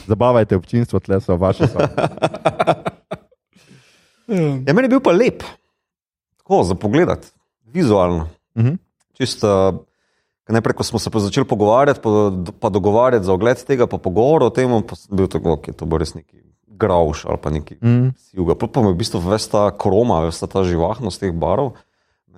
[0.09, 1.69] Zabavajte občinstvo, tle so vaše.
[1.69, 1.79] So.
[4.65, 5.45] ja, meni je bil pa lep,
[6.41, 7.13] tako za pogled,
[7.69, 8.29] vizualno.
[8.57, 8.81] Mhm.
[9.13, 9.51] Čisto,
[10.49, 12.11] najprej, ko smo se pa začeli pogovarjati, pa,
[12.61, 15.87] pa dogovarjati za ogled tega, pa pogovor o tem, pa sem bil tako, ok, to
[15.87, 16.37] bo res neki
[16.79, 18.15] grauš ali pa neki Mm.
[18.17, 18.55] sivga.
[18.55, 21.73] Pa, pa me v bistvu ves ta kroma, ves ta živahnost teh barov,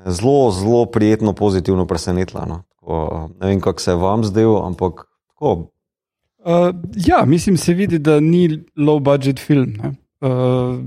[0.06, 2.46] je zelo, zelo prijetno, pozitivno presenetila.
[2.48, 2.62] No.
[2.80, 5.68] Tako, ne vem, kako se je vam zdel, ampak tako.
[6.40, 9.76] Uh, ja, mislim, se vidi, da ni low budget film.
[9.76, 9.92] ne.
[10.20, 10.80] Uh,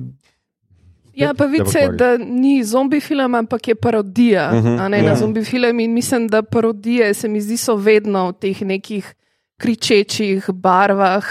[1.14, 4.88] Ja, pa vidi se, Dobro, da ni zombi film, ampak je parodija uh Mhm, -huh,
[4.88, 5.04] ne, ja.
[5.04, 5.80] na zombi film.
[5.80, 9.14] In mislim, da parodije se mi zdi so vedno v teh nekih
[9.58, 11.24] kričečih barvah,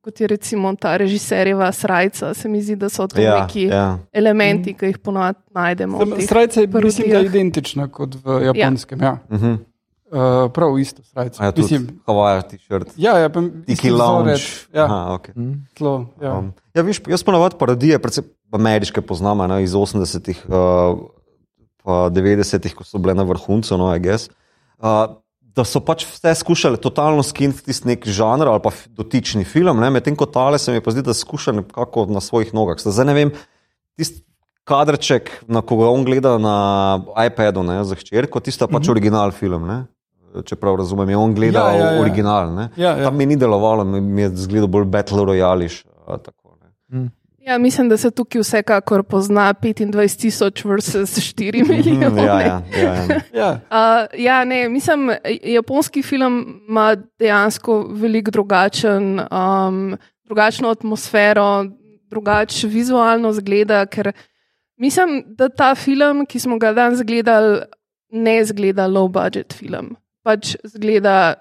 [0.00, 2.34] kot je recimo ta režiserjeva srajca.
[2.34, 3.98] Se mi zdi, da so to Ja, neki ja.
[4.12, 5.98] elementi, ki jih ponovadi najdemo.
[5.98, 7.24] teh Srajca je mislim, da parodijah.
[7.24, 9.02] identična kot v japonskem.
[9.02, 9.18] Ja.
[9.28, 9.58] Uh -huh.
[10.08, 10.18] Uh,
[10.52, 11.42] prav isto srajco.
[11.44, 12.92] Ja, Mislim, Hawaii t-shirt.
[12.96, 14.32] ja, ja, pa Tiki lounge.
[14.32, 15.54] vzorec, Ja, Aha, okay.
[15.74, 16.38] tlo, ja.
[16.38, 21.00] Um, ja, viš, jaz ponavadi parodije, predvsem ameriške poznamo ne, iz 80-ih, uh,
[21.82, 24.28] pa 90-ih, ko so bile na vrhuncu, no, I guess,
[24.78, 25.16] uh,
[25.52, 30.16] da so pač vse skušali totalno skiniti tisti nek žanr ali pa dotični film, medtem
[30.16, 32.80] ko tale se mi pa zdi, da skuša nekako na svojih nogah.
[32.80, 33.32] Zdaj ne vem,
[34.00, 34.24] tisti
[34.64, 36.56] kadrček, na koga on gleda na
[37.26, 38.90] iPadu ne, za hčerko, tisto je pač mm -hmm.
[38.90, 39.66] original film.
[39.66, 39.84] Ne.
[40.44, 42.00] če prav razumem, je on gledal Ja, ja, ja.
[42.00, 42.54] original.
[42.54, 42.70] ne.
[42.76, 43.04] Ja, ja.
[43.04, 45.84] Tam mi ni delovalo, mi je zgledal bolj Battle Royališ.
[46.06, 47.10] Tako, ne.
[47.42, 52.22] Ja, mislim, da se tukaj vsekakor pozna 25 tisoč versus 4 Mhm, milijone.
[52.22, 53.20] ja, ja, ja, ja.
[53.34, 53.50] Ja.
[53.70, 55.10] Uh, ja, ne, mislim,
[55.44, 61.64] japonski film ima dejansko veliko drugačen, um, drugačno atmosfero,
[62.10, 64.12] drugače vizualno zgleda, ker
[64.76, 67.60] mislim, da ta film, ki smo ga danes gledali,
[68.10, 71.34] ne zgleda low budget film, pač zgleda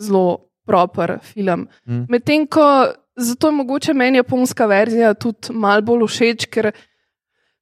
[0.00, 1.68] zelo proper film.
[1.86, 2.04] Mm.
[2.08, 2.86] Medtem ko
[3.20, 6.72] zato je mogoče meni japonska verzija tudi malo bolj všeč, ker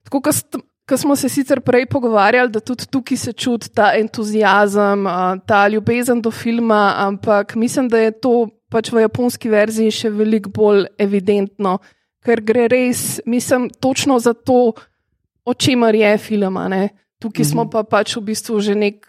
[0.05, 5.05] tako kot ko smo se sicer prej pogovarjali, da tudi tukaj se čuti ta entuzijazem,
[5.47, 10.51] ta ljubezen do filma, ampak mislim, da je to pač v japonski verziji še veliko
[10.55, 11.79] bolj evidentno,
[12.25, 14.73] ker gre res, mislim, točno za to,
[15.45, 16.57] o čemer je film.
[17.21, 19.05] Tukaj smo pa pač v bistvu že nek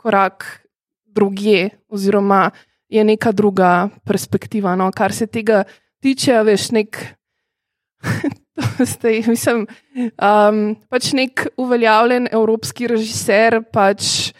[0.00, 0.66] korak
[1.06, 2.50] drugje, oziroma
[2.90, 4.74] je neka druga perspektiva.
[4.74, 5.64] No, kar se tega
[6.02, 7.00] tiče, veš, nek.
[8.92, 9.64] Zdaj, mislim,
[9.96, 10.60] um,
[10.92, 14.32] pač nek uveljavljen evropski režiser pač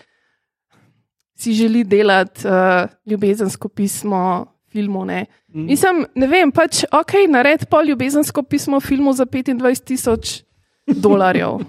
[1.41, 5.05] si želi delati uh, ljubezensko pismo filmu.
[5.05, 5.27] Ne.
[5.49, 5.67] Mm.
[5.67, 10.41] Mislim, ne vem, pač ok, nared pa ljubezensko pismo filmu za 25 tisoč
[10.87, 11.61] dolarjev.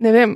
[0.00, 0.30] Ne vem.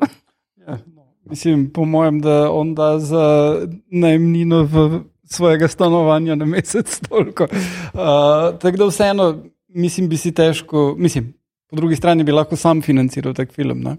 [0.61, 3.57] Ja, no, mislim, po mojem, da on da za
[3.89, 4.83] najemnino v
[5.25, 7.45] svojega stanovanja na mesec toliko.
[7.45, 11.35] Uh, tako da vseeno, mislim, bi si težko, mislim,
[11.70, 13.87] po drugi strani bi lahko sam financiral tak film.
[13.87, 13.97] Uh,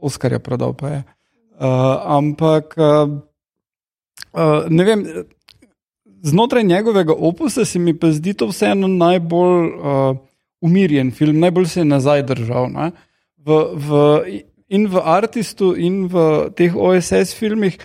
[0.00, 1.02] Oskarja prodal pa je.
[1.56, 1.66] Uh,
[2.04, 3.10] ampak uh,
[4.32, 5.06] uh, ne vem.
[6.22, 10.16] Znotraj njegovega opusa se mi pa zdi to vseeno najbolj uh,
[10.60, 12.70] umirjen film, najbolj se je nazaj držal.
[13.36, 13.90] V, v,
[14.68, 17.78] in v Artistu, in v teh OSS filmih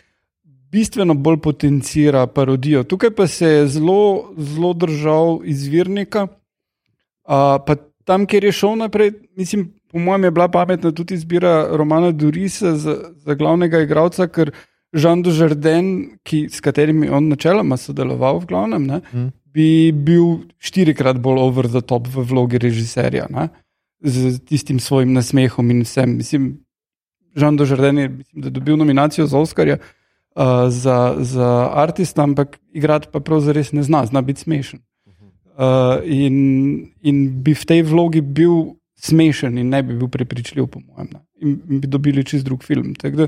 [0.72, 2.84] bistveno bolj potencira parodijo.
[2.84, 6.24] Tukaj pa se je zelo, zelo držal izvirnika.
[6.24, 11.68] Uh, pa tam, kjer je šel naprej, mislim, po mojem, je bila pametna tudi izbira
[11.78, 14.52] Romana Durisa za, za glavnega igralca, ker
[14.94, 19.30] Žan Dožerden, ki, s katerim je on načeloma sodeloval, v glavnem, ne, Mm.
[19.54, 23.28] bi bil štirikrat bolj over the top v vlogi režiserja.
[23.30, 23.50] Ne,
[24.04, 26.18] z tistim svojim nasmehom in vsem.
[26.18, 26.52] Mislim,
[27.36, 30.01] Žan Dožerden je mislim, dobil nominacijo za Oscarja uh,
[30.70, 34.80] za, za artista, ampak igrati pa pravzaprav ne zna, zna biti smešen.
[35.52, 40.80] Uh, in, in bi v tej vlogi bil smešen, in ne bi bil prepričljiv, po
[40.80, 41.10] mojem.
[41.14, 41.20] Ne.
[41.42, 42.94] In, bi dobili čist drug film.
[42.94, 43.28] Da,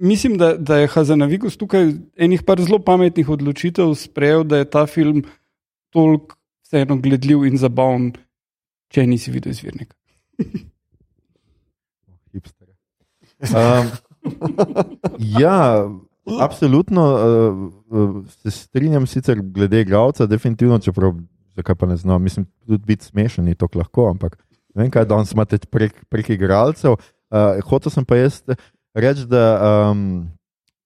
[0.00, 4.86] mislim, da, da je Hazanavikus tukaj enih par zelo pametnih odločitev sprejel, da je ta
[4.86, 5.22] film
[5.94, 8.10] toliko vseeno gledljiv in zabaven,
[8.92, 9.94] če nisi videl izvirnika.
[12.32, 12.74] hipsterja.
[13.54, 13.90] Um,
[15.18, 15.88] ja,
[16.40, 21.14] absolutno uh, uh, se strinjam sicer glede glavca, definitivno, čeprav
[21.56, 22.22] zakaj pa ne znam.
[22.22, 24.36] Mislim, tudi biti smešen ni tako lahko, ampak
[24.74, 26.98] ne vem, kaj danes imate prek, prek igralcev.
[27.28, 28.42] Uh, hotel sem pa jaz
[28.96, 29.44] reči, da
[29.90, 30.28] um,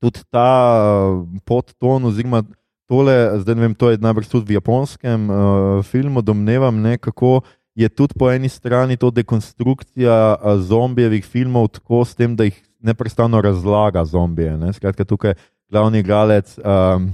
[0.02, 0.48] tudi ta
[0.80, 2.42] uh, podton oziroma
[2.90, 7.40] tole, zdaj ne vem, to je najbrž tudi v japonskem uh, filmu, domnevam, ne, kako
[7.74, 13.40] je tudi po eni strani to dekonstrukcija zombijevih filmov, tako s tem, da jih neprestano
[13.40, 14.56] razlaga zombije.
[14.56, 14.72] Ne?
[14.72, 15.34] Skratka, tukaj
[15.70, 17.12] glavni igralec, um,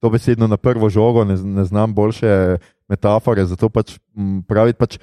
[0.00, 2.58] to besedno na prvo žogo, ne, ne znam boljše
[2.88, 3.98] metafore, zato pač
[4.48, 4.98] pravi pač.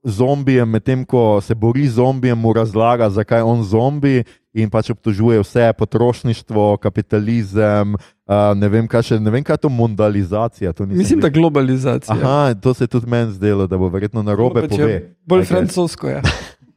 [0.00, 4.22] Zombijem, medtem ko se bori z zombijem, mu razlaga, zakaj je on zombi,
[4.56, 8.19] in pač obtožuje vse potrošništvo, kapitalizem, uh,
[8.54, 10.72] ne, vem, kaj še, ne vem, kaj je to mondalizacija.
[10.72, 11.40] To Mislim, da videl.
[11.42, 12.14] globalizacija.
[12.14, 14.96] Aha, to se je tudi meni zdelo, da bo verjetno na robe je pove.
[15.26, 16.22] Bolj francosko je.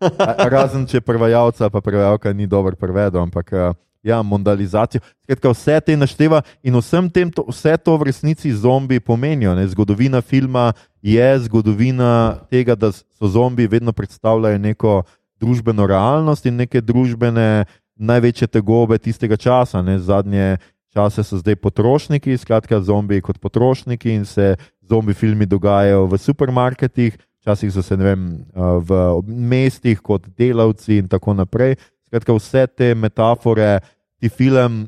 [0.02, 5.00] A- Razen če prevajalca, pa prevajalka ni dobro prevedel, ampak uh, ja, mondalizacijo.
[5.24, 9.56] Skratka, vse te našteva in vsem tem, to, vse to v resnici zombi pomenijo.
[9.56, 9.68] Ne?
[9.68, 15.04] Zgodovina filma je zgodovina tega, da so zombi vedno predstavljajo neko
[15.40, 19.82] družbeno realnost in neke družbene največje tegobe tistega časa.
[19.82, 20.00] Ne?
[20.00, 20.58] Zadnje
[20.94, 27.14] čase so zdaj potrošniki, skratka, zombi kot potrošniki in se zombi filmi dogajajo v supermarketih.
[27.40, 28.92] Včasih so se vem, uh, v
[29.28, 31.76] mestih kot delavci in tako naprej.
[32.06, 33.80] Skratka, vse te metafore
[34.16, 34.86] ti film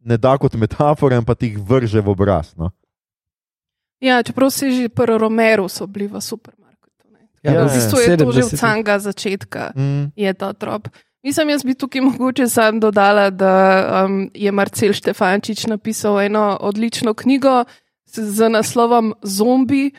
[0.00, 2.56] ne da kot metafore, ampak ti jih vrže v obraz.
[2.56, 2.72] No?
[4.00, 7.04] Ja, čeprav si že pri Romeru so bili v supermarketu.
[7.10, 7.26] ne.
[7.42, 8.58] Ja, v bistvu je to že od 70-ih.
[8.58, 10.88] samega začetka, Mm, je ta trop.
[11.28, 13.54] Mislim, jaz bi tukaj mogoče sam dodala, da
[14.04, 17.64] um, je Marcel Štefančič napisal eno odlično knjigo
[18.06, 19.90] z, z naslovom Zombi,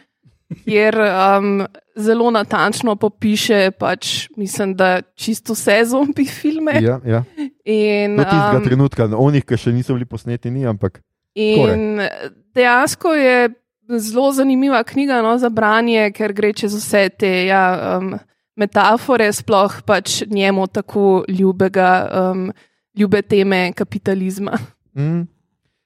[0.65, 6.79] kjer um, zelo natančno popiše, pač, mislim, da čisto vse zombi filme.
[6.81, 7.23] ja, ja.
[7.65, 11.03] In, Do tistega um, trenutka, onih, ki še niso bili posneti, ni, ampak
[11.37, 12.01] In
[12.57, 13.49] dejansko je
[14.01, 18.15] zelo zanimiva knjiga no, za branje, ker gre čez vse te ja, um,
[18.59, 22.49] metafore, sploh pač njemu tako ljubega, um,
[22.97, 24.59] ljube teme kapitalizma.
[24.97, 25.27] Mm.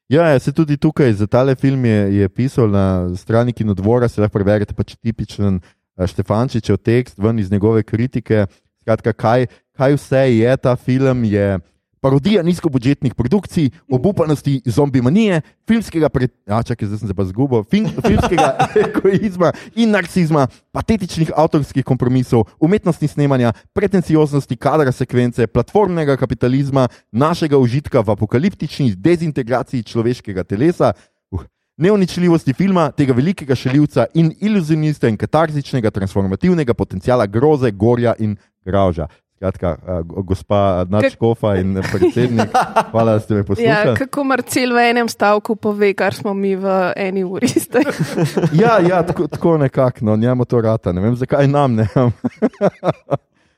[0.10, 4.22] Ja, ja, se tudi tukaj za tale film je, je pisal na strani Kinodvora, se
[4.22, 8.46] lahko preberete pač tipičen uh, Štefančičev tekst ven iz njegove kritike.
[8.82, 9.48] Skratka, kaj,
[9.78, 11.60] kaj vse je ta film, je
[12.04, 16.28] parodija nizkobudžetnih produkcij, obupanosti zombi manije, filmskega, pre...
[16.48, 18.50] ja, čakaj, zdaj sem se pa zgubil, film, filmskega
[18.84, 28.04] egoizma in narcisizma, patetičnih avtorskih kompromisov, umetnosti snemanja, pretencioznosti kadra sekvence, platformnega kapitalizma, našega užitka
[28.04, 30.92] v apokaliptični dezintegraciji človeškega telesa.
[31.32, 31.48] Uh.
[31.78, 38.36] Neuničljivosti filma, tega velikega šelivca in iluzionista in katarzičnega transformativnega potencijala groze, gorja in
[38.66, 39.08] gravža.
[39.44, 42.48] Skratka, uh, gospa Nadškofa in predsednik,
[42.92, 43.96] hvala, da ste me Ja, poslušali.
[43.98, 47.48] kako Marcel v enem stavku pove, kar smo mi v eni uri.
[47.68, 47.84] zdaj.
[48.64, 51.88] Ja, ja tako, tako nekako, no, njemu to rata, ne vem zakaj nam ne.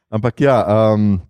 [0.09, 1.21] Ampak ja, um,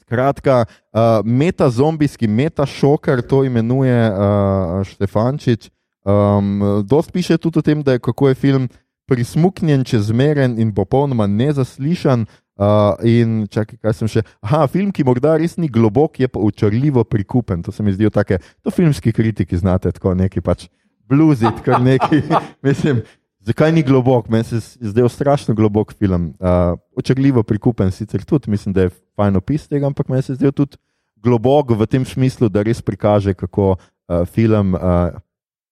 [0.00, 5.68] skratka, uh, meta zombijski, meta šoker, to imenuje uh, Štefančič.
[6.04, 8.68] Um, dost piše tudi o tem, da je, kako je film
[9.06, 12.26] prismuknjen, čezmeren in popolnoma nezaslišan.
[12.52, 14.22] Uh, in čakaj, kaj sem še.
[14.44, 17.62] Aha, film, ki morda res ni globok, je pa učarljivo prikupen.
[17.64, 20.66] To se mi zdijo take, to filmski kritiki znate, tako neki pač
[21.08, 22.20] bluzit, kar neki.
[22.66, 23.00] Mislim,
[23.40, 24.28] zakaj ni globok?
[24.28, 26.34] Meni se je zdel strašno globok film.
[26.36, 30.42] Uh, učarljivo prikupen, sicer tudi mislim, da je fajn opis tega, ampak meni se je
[30.42, 30.76] zdel tudi
[31.24, 35.16] globok v tem smislu, da res prikaže, kako uh, film uh,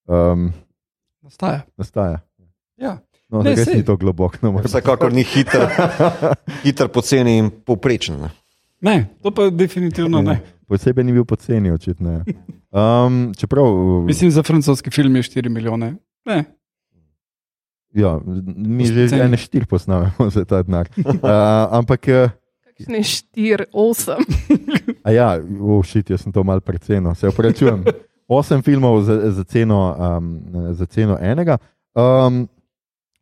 [0.09, 0.49] um,
[1.22, 1.62] Nastaja.
[1.76, 2.24] nastaja.
[2.81, 2.99] Ja.
[3.28, 3.76] No, Ne, res sej.
[3.76, 4.43] ni to globok.
[4.43, 5.68] No, Vsekakor ni hiter,
[6.64, 8.16] hiter poceni in povprečen.
[8.18, 8.31] ne.
[8.81, 10.41] Ne, to pa definitivno ne.
[10.66, 12.11] Posebej ni bil poceni, očitno.
[12.12, 12.22] ja.
[12.72, 13.66] Um, čeprav,
[14.03, 15.95] Mislim, za francoski film je 4 milijone.
[16.24, 16.45] Ne.
[17.93, 18.20] ja,
[18.57, 19.22] mi že Poceni.
[19.22, 20.89] ene štiri posnamemo za ta denar.
[20.97, 21.31] Uh,
[21.70, 22.31] ampak, eh,
[22.89, 24.24] Ne štiri, osem.
[25.05, 27.85] a ja, ušit, jaz sem to mal precenil, se upravičujem.
[28.26, 30.41] Osem filmov za, za, ceno, um,
[30.72, 31.59] za ceno enega.
[31.95, 32.49] Um,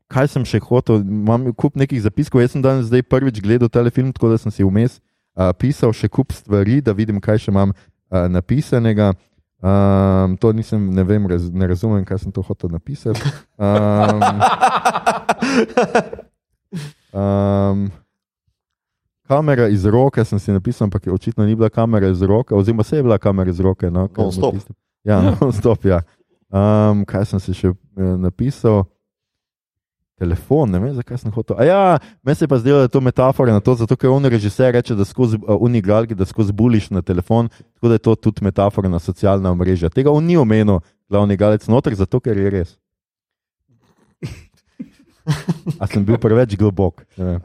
[0.09, 1.03] kaj sem še hotel?
[1.05, 2.41] Imam kup nekih zapiskov.
[2.43, 4.99] Jaz sem danes prvič gledal ta film, tako da sem si vmes
[5.39, 9.13] uh, pisal še kup stvari, da vidim, kaj še imam uh, napisanega.
[9.59, 13.19] Um, to nisem, ne vem, raz, ne razumem, kaj sem to hotel napisati.
[13.59, 14.23] Um,
[17.13, 17.91] um,
[19.27, 22.97] kamera iz roke sem si napisal, ampak očitno ni bila kamera iz roke, oziroma se
[22.97, 23.91] je bila kamera iz roke.
[23.91, 24.55] No, Non-stop.
[24.55, 24.75] tisto?
[25.05, 25.85] Ja, non-stop.
[25.85, 26.03] Ja.
[26.49, 28.87] Um, kaj sem si še eh, napisal?
[30.19, 31.55] Telefon, ne vem, zakaj sem hotel.
[31.63, 31.81] A ja,
[32.27, 34.73] meni se je pa zdelo, da je to metafora na to, zato ker on režiser
[34.75, 37.49] reče, da skozi uh, unigalgi, da skozi buliš na telefon,
[37.79, 39.93] tako da je to tudi metafora na socialna omrežja.
[39.95, 42.75] Tega on ni omenil, glavni galec noter, zato ker je res.
[45.79, 47.05] A sem bil preveč globok?
[47.21, 47.39] Ne.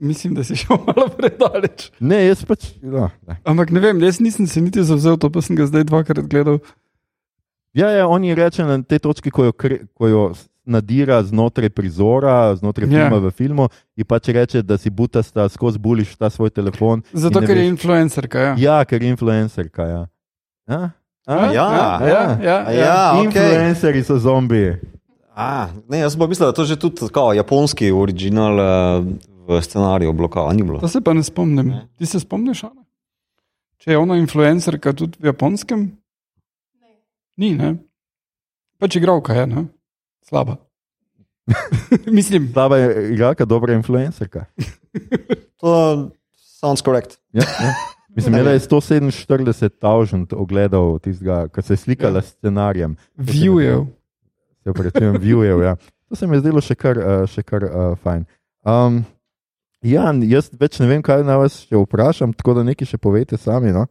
[0.00, 1.90] Mislim, da si šel malo predaleč.
[2.00, 2.72] ne jaz pač.
[2.82, 3.36] No, ne.
[3.44, 6.58] Ampak ne vem, jaz nisem se niti zavzel, to pa sem ga zdaj dvakrat gledal.
[7.74, 9.52] Ja, ja, oni reče na tej točki, ko jo,
[9.94, 10.24] ko jo
[10.64, 12.90] nadira znotraj prizora, znotraj Ja.
[13.00, 17.02] filma v filmu, in pač reče, da si butasta skozi buliš ta svoj telefon.
[17.12, 18.38] Zato, ne ker je veš- influencerka.
[18.40, 18.54] Ja.
[18.58, 19.82] Ja, ker je influencerka.
[19.84, 20.02] Ja.
[20.66, 20.90] A?
[21.26, 21.34] A?
[21.46, 21.68] ja, Ja.
[22.00, 22.70] ja, ja, ja.
[22.70, 23.24] Ja, okay.
[23.26, 24.76] Influencerji so zombiji.
[25.30, 29.04] A, ne, jaz pa mislim, da je to že tudi kao, japonski original uh,
[29.44, 30.78] v scenariju bloka, ni bilo.
[30.78, 31.74] To se pa ne spomnim.
[31.96, 32.84] Ti se spomniš, Ana?
[33.76, 35.90] Če je ona influencerka tudi v japonskem?
[37.36, 37.74] Ni, ne?
[38.78, 39.64] Pač igravka je, ne?
[40.28, 40.56] Slaba.
[42.18, 44.44] Mislim, Slaba je igralka, dobra influencerka.
[45.60, 47.18] To sounds correct.
[47.32, 47.74] Ja, ja.
[48.16, 52.96] Mislim, da je 147 tavžent ogledal tistega, ki se je slikala s scenarijem.
[53.16, 53.86] vijujev.
[54.64, 55.62] Se pravi, vijujev.
[55.62, 55.76] Ja.
[56.08, 58.24] To se mi je zdelo še kar, uh, še kar uh, fajn.
[58.62, 59.02] Um,
[59.82, 63.40] ja, jaz več ne vem, kaj naj vas še vprašam, tako da nekaj še povete
[63.40, 63.72] sami.
[63.74, 63.86] No?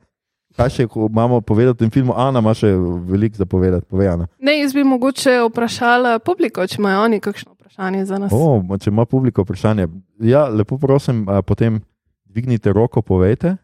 [0.53, 2.13] Kaj še imamo povedati v tem filmu?
[2.13, 2.69] Ana ima še
[3.09, 4.27] veliko za povedati, povejana.
[4.37, 8.35] Ne, jaz bi mogoče vprašala publiko, če imajo oni kakšno vprašanje za nas.
[8.35, 9.87] O, če ima publiko vprašanje.
[10.21, 11.81] Ja, lepo prosim, a, potem
[12.29, 13.55] dvignite roko, povejte.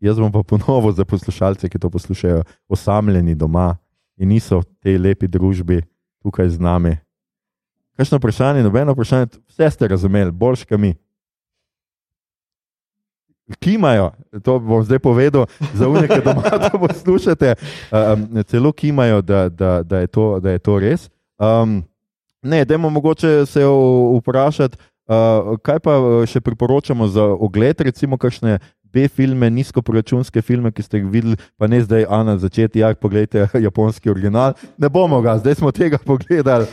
[0.00, 2.42] Jaz bom pa ponovno za poslušalce, ki to poslušajo,
[2.72, 3.74] osamljeni doma
[4.16, 5.82] in niso v tej lepi družbi
[6.24, 6.96] tukaj z nami.
[8.00, 10.94] Kakšno vprašanje, nobeno vprašanje, vse ste razumeli, boljš kot mi.
[13.58, 14.12] Kimajo,
[14.44, 17.54] to bom zdaj povedal, za unike doma to poslušate.
[17.90, 21.10] Um, celo kimajo, da, da, da, je to, da je to res.
[21.38, 21.82] Um,
[22.42, 23.64] ne, dajmo mogoče se
[24.18, 24.76] vprašati,
[25.08, 28.58] uh, kaj pa uh, še priporočamo za ogled, recimo, kakšne
[28.92, 33.46] B-filme, nizkoproračunske filme, ki ste jih videli, pa ne zdaj, a na začetku, ja, pogledajte
[33.62, 34.54] japonski original.
[34.78, 36.66] Ne bomo ga, zdaj smo tega pogledali.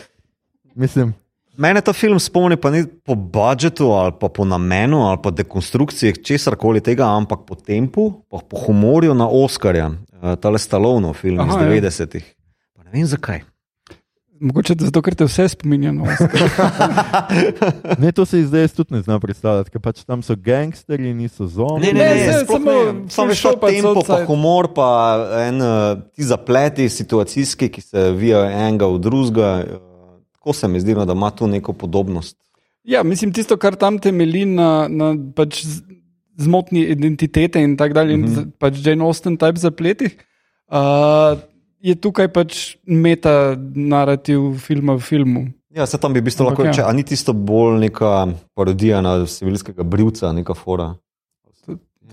[0.75, 1.13] Mislim,
[1.57, 6.21] Mene ta film spomni pa ni po budžetu ali pa po namenu ali pa dekonstrukciji
[6.21, 11.39] česar koli tega, ampak po tempu, pa po humorju na Oscarja, uh, tale Stallone film
[11.41, 11.89] Aha, iz ja.
[11.89, 12.25] 90-ih.
[12.77, 13.41] Pa Ne vem zakaj.
[14.39, 16.43] Mogoče zato, ker te vse spominja na Oscar.
[18.01, 21.87] ne, to se zdaj tudi ne znam predstavljati, ker pač tam so gangsterji, niso zombi.
[21.87, 23.09] Ne, ne, Ne, ne, ne.
[23.09, 24.89] Samo veš, šel pa tempo, pa humor, pa
[25.47, 29.51] en, uh, ti zapleti situacijski, ki se vijajo enega v drugega.
[30.47, 32.37] Tako se mi zdi, no, da ima tu neko podobnost.
[32.83, 35.65] Ja, mislim, tisto, kar tam temelji na, na pač
[36.39, 38.43] zmotni identitete in tako dalje, mm -hmm.
[38.43, 40.15] in pač Jane Austen type zapletih,
[40.71, 41.39] uh,
[41.79, 45.45] je tukaj pač meta narativ filma v filmu.
[45.75, 46.71] Ja, se tam bi v bistvu Ampak lahko ja.
[46.71, 50.95] reče, a ni tisto bolj neka parodija na civilskega brivca, neka fora.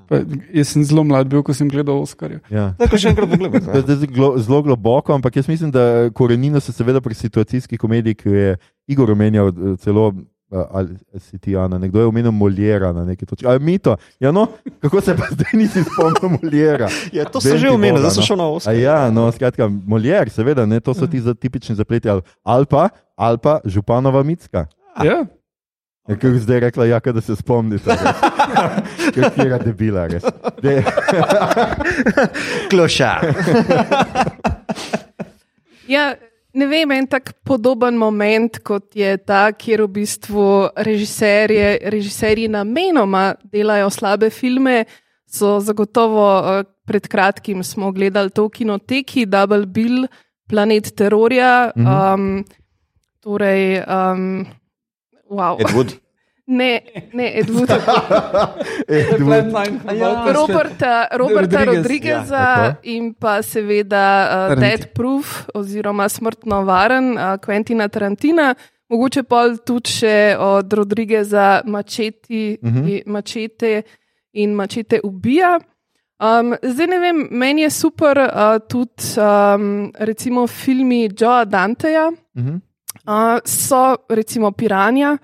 [0.09, 0.21] Pa,
[0.53, 2.41] jaz sem zelo mlad bil, ko sem gledal Oscarja.
[2.51, 2.75] Ja.
[2.79, 3.31] Tako še enkrat
[4.17, 8.57] glo- zelo globoko, ampak jaz mislim, da korenina se seveda pri situacijski komediji, ki je
[8.87, 10.13] Igor omenjal, eh, celo
[10.53, 10.89] eh, ali
[11.19, 13.47] si ti, Ana, nekdo je omenil Moljera na neki točki.
[13.47, 13.97] Ali mi to?
[14.21, 14.47] Ja, no,
[14.81, 16.89] kako se pa zdaj nisi spomnil Moljera?
[17.13, 18.27] Ja, to sem že ti omenil, Boga, zdaj sem no.
[18.27, 18.75] šel na A Oscar.
[18.77, 22.89] ja, no, skratka, Moljer, seveda, ne, to so ti za tipični zapleti, ali, ali pa,
[23.17, 24.67] ali pa Županova Micka.
[25.01, 25.25] Ja.
[26.09, 27.97] Ja, Ker zdaj rekla, ja, da se spomnite.
[29.15, 30.27] Ker je debila, res.
[30.63, 30.83] De,
[32.71, 33.25] Klošar.
[35.85, 36.15] Ja,
[36.57, 40.45] ne vem, en tak podoben moment, kot je ta, kjer v bistvu
[40.81, 44.87] režiserje, režiserji namenoma delajo slabe filme,
[45.29, 50.07] so zagotovo eh, pred kratkim smo gledali to v kinoteki, Double Bill,
[50.49, 51.73] Planet terorja.
[51.77, 52.45] Um,
[53.21, 54.47] torej, um,
[55.35, 55.61] wow.
[55.61, 55.93] Ed Wood.
[56.47, 56.81] Ne,
[57.13, 57.71] ne, Edward.
[58.89, 59.47] Edward,
[60.29, 62.81] Roberta, Roberta Rodriguez, Rodrigueza ja, ja, tako.
[62.85, 64.05] in pa seveda
[64.49, 64.61] uh.
[64.61, 68.55] Dead Proof oziroma Smrtno varen uh, Quentina Tarantina.
[68.89, 72.79] Mogoče pa tudi še od Rodrigueza Mačeti, uh Mhm.
[72.79, 73.03] -huh.
[73.07, 73.83] Mačete
[74.33, 75.59] in Mačete ubija.
[76.21, 78.29] Um, zdaj ne vem, meni je super uh,
[78.69, 79.65] tudi um,
[79.97, 82.57] recimo filmi Joea Danteja, Mhm.
[83.07, 85.19] Uh, so recimo Piranja,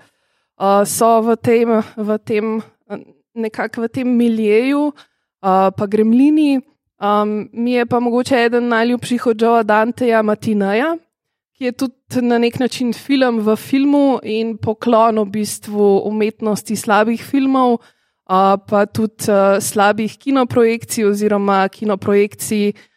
[0.59, 1.67] uh, so v tem,
[1.97, 2.61] v tem
[3.35, 6.61] nekako v tem miljeju, uh, pa gremlini.
[7.01, 10.97] Um, mi je pa mogoče eden najljubših od Joea Danteja, Matineja,
[11.57, 17.23] ki je tudi na nek način film v filmu in poklon v bistvu umetnosti slabih
[17.23, 22.90] filmov, uh, pa tudi uh, slabih kinoprojekcij oziroma kinoprojekcij uh,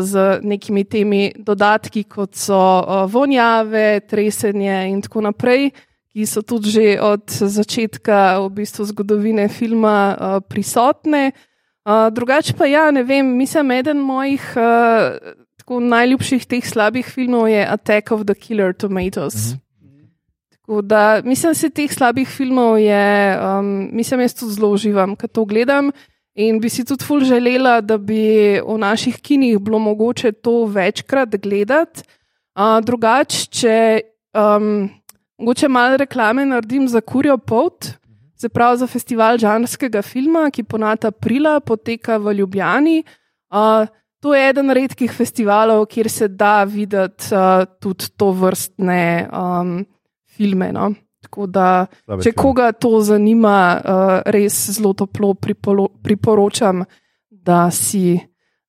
[0.00, 5.70] z nekimi temi dodatki, kot so uh, vonjave, tresenje in tako naprej,
[6.16, 11.32] ki so tudi že od začetka v bistvu zgodovine filma uh, prisotne.
[11.86, 15.20] Uh, drugače pa ja, ne vem, mislim, eden mojih uh,
[15.60, 19.54] tako najljubših teh slabih filmov je Attack of the Killer Tomatoes.
[20.50, 25.16] Tako da mislim, da se teh slabih filmov je, um, mislim, jaz tudi zelo uživam,
[25.16, 25.92] ko to gledam.
[26.36, 31.36] In bi si tudi ful želela, da bi v naših kinih bilo mogoče to večkrat
[31.40, 32.04] gledati.
[32.56, 33.76] Uh, drugače, če
[34.36, 34.88] um,
[35.40, 37.88] mogoče malo reklame naredim za Kurjo Pot,
[38.36, 42.98] se pravi za festival žanrskega filma, ki ponad aprila poteka v Ljubljani.
[43.48, 43.88] Uh,
[44.20, 49.78] to je eden redkih festivalov, kjer se da videti uh, tudi to vrstne um,
[50.36, 50.72] filme.
[50.72, 50.92] No?
[51.26, 52.42] Tako da, Slabe če filme.
[52.42, 56.84] koga to zanima, uh, res zelo toplo pripolo, priporočam,
[57.30, 58.14] da si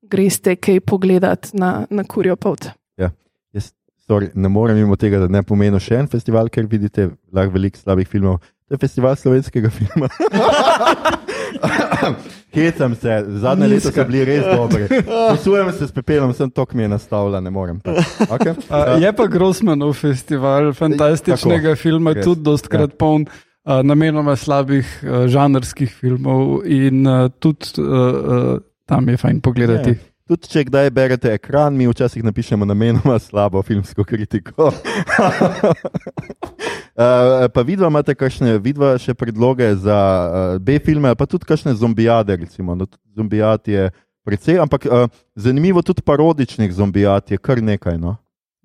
[0.02, 2.72] greste kaj pogledati na, na Kurjo Pot.
[2.98, 3.72] Jaz
[4.08, 7.80] sorry, ne morem mimo tega, da ne pomeni še en festival, ker vidite lahko veliko
[7.82, 8.40] slabih filmov.
[8.68, 10.10] To je festival slovenskega filma.
[12.58, 14.88] Hecam se, zadnje leto so bili res dobri.
[15.32, 17.80] Posujem se s pepelom, sem tok mi je nastavila, ne morem.
[17.84, 18.02] pač.
[18.28, 18.56] Okay?
[18.68, 22.98] Uh, je pa Grossmanov festival fantastičnega Tako, filma, res, tudi dostkrat ja.
[23.00, 28.52] poln uh, namenoma slabih uh, žanrskih filmov in uh, tudi uh, uh,
[28.88, 29.96] tam je fajn pogledati.
[29.96, 30.17] Ja.
[30.28, 34.74] Tudi če kdaj berete ekran, mi včasih napišemo namenoma slabo filmsko kritiko.
[36.98, 41.78] Uh, pa vidva imate kakšne, vidva še predloge za uh, B-filme, ali pa tudi kakšne
[41.80, 42.76] zombijade, recimo.
[42.76, 43.88] No, zombijat je
[44.28, 45.08] precej, ampak uh,
[45.40, 47.96] zanimivo tudi parodičnih zombijat je kar nekaj.
[48.02, 48.18] No?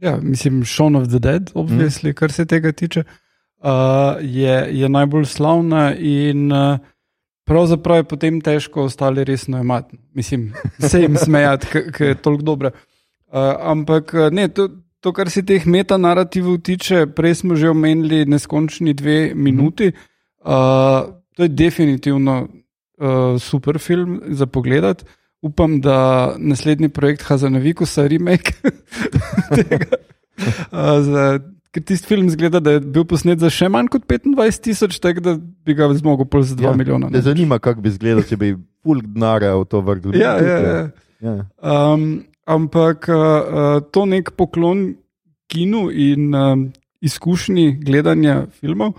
[0.02, 2.18] Ja, mislim, Shaun of the Dead, obvisli, mm.
[2.18, 6.82] kar se tega tiče, uh, je, je najbolj slavna in uh,
[7.52, 9.98] pravzaprav je potem težko ostali resno imati.
[10.14, 12.70] Mislim, se jim smejati, ker je toliko dobro.
[12.70, 14.68] Uh, ampak uh, ne, to,
[15.00, 19.92] to, kar se teh metanarativov tiče, prej smo že omenili neskončni dve minuti.
[20.40, 25.04] Uh, to je definitivno uh, super film za pogled.
[25.42, 28.52] Upam, da naslednji projekt Hazanavikusa, remake
[29.56, 29.86] tega.
[30.72, 31.38] Uh, za,
[31.72, 35.24] ker tisti film zgleda, da je bil posnet za še manj kot 25 tisoč, tako
[35.24, 37.08] da bi ga zmogel pol za 2 ja, milijona.
[37.12, 38.52] Me zanima, kako bi izgledal, če bi
[38.84, 40.16] full denarja v to vrgel.
[40.18, 40.82] Ja, ja, ja.
[41.24, 41.36] ja.
[41.62, 44.90] Um, ampak uh, to nek poklon
[45.52, 46.66] kinu in um,
[47.04, 48.98] izkušnji gledanja filmov,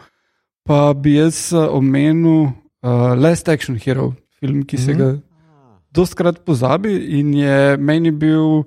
[0.65, 4.99] pa bi jaz uh, omenil uh, Last Action Hero, film, ki se mm -hmm.
[4.99, 5.21] ga
[5.93, 8.63] dostkrat pozabi in je meni bil.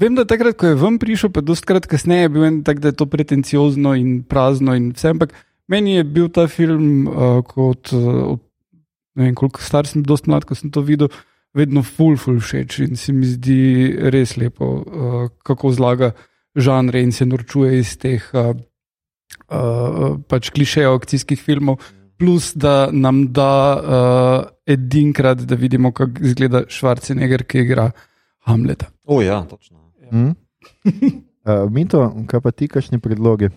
[0.00, 2.96] Vem, da takrat, ko je vam prišel, pa dostkrat kasneje, bil en tak, da je
[2.96, 5.34] to pretenciozno in prazno in vse, ampak
[5.68, 8.38] meni je bil ta film uh, kot, uh,
[9.20, 11.10] ne vem, koliko star sem, dosti mlad, ko sem to videl,
[11.52, 13.60] vedno full, full všeč in se mi zdi
[14.14, 16.14] res lepo, uh, kako zlaga
[16.56, 18.54] žanre in se norčuje iz teh uh,
[19.52, 21.76] uh, pač klišejev akcijskih filmov,
[22.16, 27.90] plus da nam da uh, edinkrat, da vidimo, kako izgleda Schwarzenegger, ki igra
[28.48, 28.88] Hamleta.
[29.04, 29.79] O, ja, točno.
[30.12, 30.32] Mm?
[31.46, 33.50] uh, Mito, kaj pa ti, kakšni predlogi?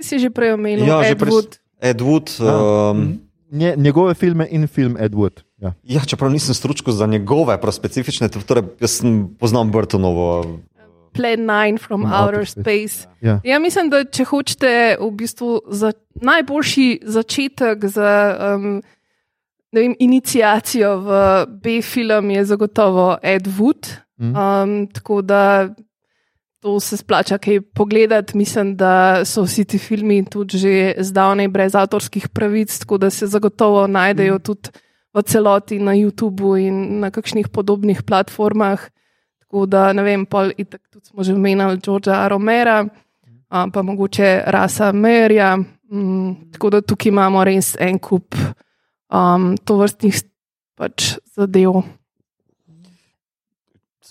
[0.00, 1.52] Si že prej omenil, Ja, ja, že prej- Edward.
[1.80, 2.28] Ed Wood.
[2.40, 3.20] Um,
[3.50, 5.42] Nje, njegove filme in film Ed Wood.
[5.58, 5.72] Ja.
[5.82, 10.58] ja, čeprav nisem stručko za njegove, prav specifične, torej jaz sem poznam Burtonovo.
[11.14, 13.08] Plan 9 from From Outer Space.
[13.20, 13.40] Ja.
[13.44, 18.10] Ja, mislim, da če hočete v bistvu za najboljši začetek za
[18.56, 18.82] um,
[19.72, 21.10] ne vem, inicijacijo v
[21.62, 24.05] B-film, je zagotovo Ed Wood.
[24.18, 25.68] Um, tako da
[26.60, 28.36] to se splača kaj pogledati.
[28.36, 33.26] Mislim, da so vsi ti filmi tudi že zdavnaj brez avtorskih pravic, tako da se
[33.26, 34.70] zagotovo najdejo tudi
[35.14, 38.80] v celoti na YouTubu in na kakšnih podobnih platformah.
[39.38, 42.84] Tako da ne vem, pol itak tudi smo že omenjali Georgea Romera,
[43.48, 45.56] a, pa mogoče Rasa Merja.
[45.92, 50.18] Mm, tako da tukaj imamo res en kup um, tovrstnih
[50.74, 51.84] pač zadev.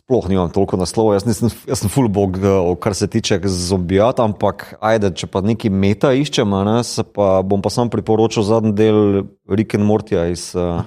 [0.05, 4.19] Sploh nimam toliko naslovov, jaz, nisem, jaz sem full bog, eh, kar se tiče zombijat,
[4.21, 6.75] ampak ajde, če pa neki meta iščem, ne,
[7.09, 8.99] pa bom pa sam priporočil zadnji del
[9.49, 10.85] Rick and Mortija iz uh,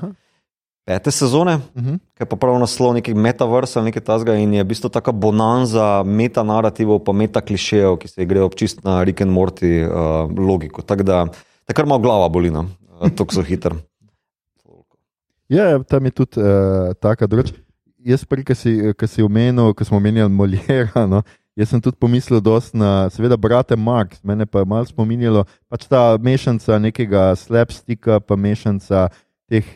[0.87, 1.99] pete sezone, Uh -huh.
[2.15, 5.13] ki je pa prav naslov neki metaverse ali nekaj tasga in je v bistvu taka
[5.13, 10.31] bonanza meta narativov pa meta klišejev, ki se grejo občist na Rick and Morty uh,
[10.39, 10.83] logiko.
[10.83, 11.27] Tako da,
[11.67, 13.75] takrat ima glava bolina, uh, tako so hiter.
[15.49, 17.68] Ja, ja, tam je tudi uh, taka drugačija.
[17.99, 21.25] Jaz, prej, ki si, ki si omenil, ko smo omenjali Moljera, no,
[21.59, 25.89] jaz sem tudi pomislil dosti na, seveda, brate Marx, mene pa je malo spominjalo, pač
[25.91, 29.09] ta mešanica nekega slapsticka, pa mešanica
[29.51, 29.67] teh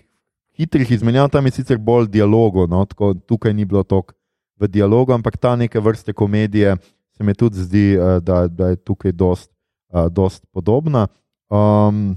[0.55, 4.15] hitrih izmenjav, tam je sicer bolj dialogov, no, tako, tukaj ni bilo toliko
[4.63, 6.77] v dialogu, ampak ta neke vrste komedije
[7.17, 9.51] se mi tudi zdi, uh, da, da je tukaj dost,
[9.91, 11.09] uh, dost podobna.
[11.51, 12.15] Um,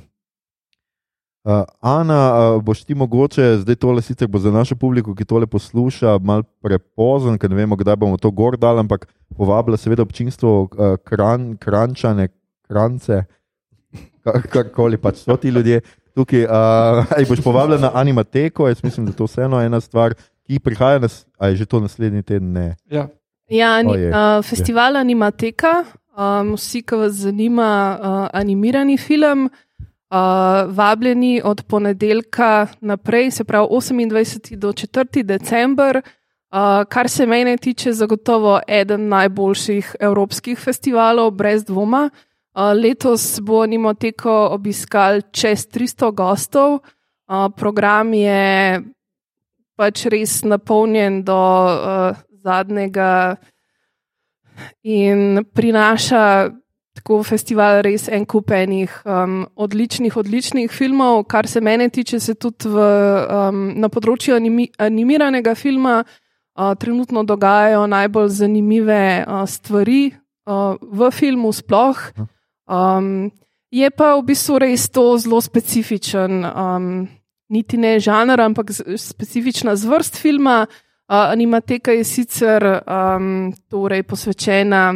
[1.45, 5.45] Uh, Ana, uh, boš ti mogoče, zdaj tole sicer bo za našo publiko, ki tole
[5.45, 9.05] posluša, malo prepozen, ker ne vemo, kdaj bomo to gor dali, ampak
[9.37, 12.31] povabila seveda občinstvo, uh, kran, krančane,
[12.65, 13.19] krance,
[14.25, 15.83] kar- karkoli pač so ti ljudje
[16.17, 16.47] tukaj.
[16.49, 20.17] Uh, aj boš povabila na animateko, jaz mislim, da to vseeno ena stvar,
[20.49, 22.73] ki prihaja, nas, a je že to naslednji teden, ne.
[22.89, 23.05] Ja.
[23.53, 25.83] Ja, ni, Oje, uh, festival Animateka,
[26.17, 29.45] um, vsi, ki vas zanima uh, animirani film,
[30.15, 34.55] uh, vabljeni od ponedeljka naprej, se pravi 28.
[34.55, 35.23] do 4.
[35.23, 36.01] december.
[36.51, 42.09] Uh, kar se mene tiče, zagotovo eden najboljših evropskih festivalov, brez dvoma.
[42.53, 46.73] Uh, letos bo Animateko obiskal čez 300 gostov.
[47.27, 48.81] Uh, program je
[49.75, 53.35] pač res napolnjen do uh, zadnjega
[54.83, 56.49] in prinaša
[56.95, 61.25] tako festival res en kup enih um, odličnih, odličnih filmov.
[61.27, 62.85] Kar se mene tiče, se tudi v,
[63.27, 71.11] um, na področju animi, animiranega filma uh, trenutno dogajajo najbolj zanimive uh, stvari uh, v
[71.11, 71.99] filmu sploh.
[72.65, 73.31] Um,
[73.75, 76.89] je pa v bistvu res to zelo specifičen, um,
[77.51, 80.63] niti ne žanr, ampak specifična zvrst filma.
[81.05, 84.95] Uh, animateka je sicer um, torej posvečena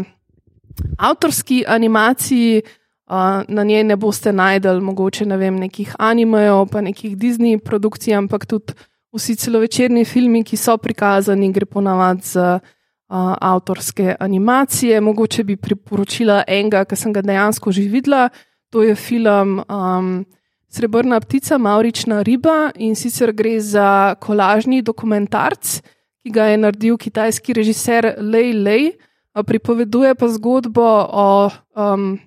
[0.98, 2.62] avtorski animaciji,
[3.10, 8.16] uh, na njej ne boste najdel mogoče ne vem, nekih animejev, pa nekih Disney produkcij,
[8.16, 8.74] ampak tudi
[9.16, 15.02] vsi celovečerni filmi, ki so prikazani, gre ponavadi za uh, avtorske animacije.
[15.02, 18.30] Mogoče bi priporočila enega, ki sem ga dejansko že videla,
[18.70, 19.64] to je film.
[19.70, 20.26] Um,
[20.70, 25.80] Srebrna ptica, Maurična riba in sicer gre za kolažni dokumentarc,
[26.22, 28.92] ki ga je naredil kitajski režiser Lei Lei,
[29.34, 32.20] pripoveduje pa zgodbo o, um,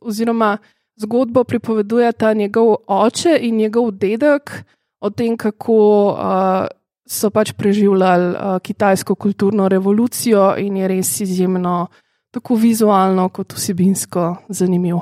[0.00, 0.58] oziroma
[0.96, 4.64] zgodbo pripovedujeta njegov oče in njegov dedek
[5.00, 5.76] o tem, kako
[6.12, 6.66] uh,
[7.06, 11.86] so pač preživljali uh, kitajsko kulturno revolucijo in je res izjemno,
[12.30, 14.96] tako vizualno kot vsebinsko zanimiv.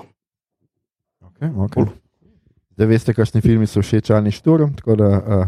[1.22, 1.86] Okay, okay.
[2.74, 4.74] Zdaj veste, kakšni filmi so všeč ali šturm.
[4.74, 5.46] Tako da uh,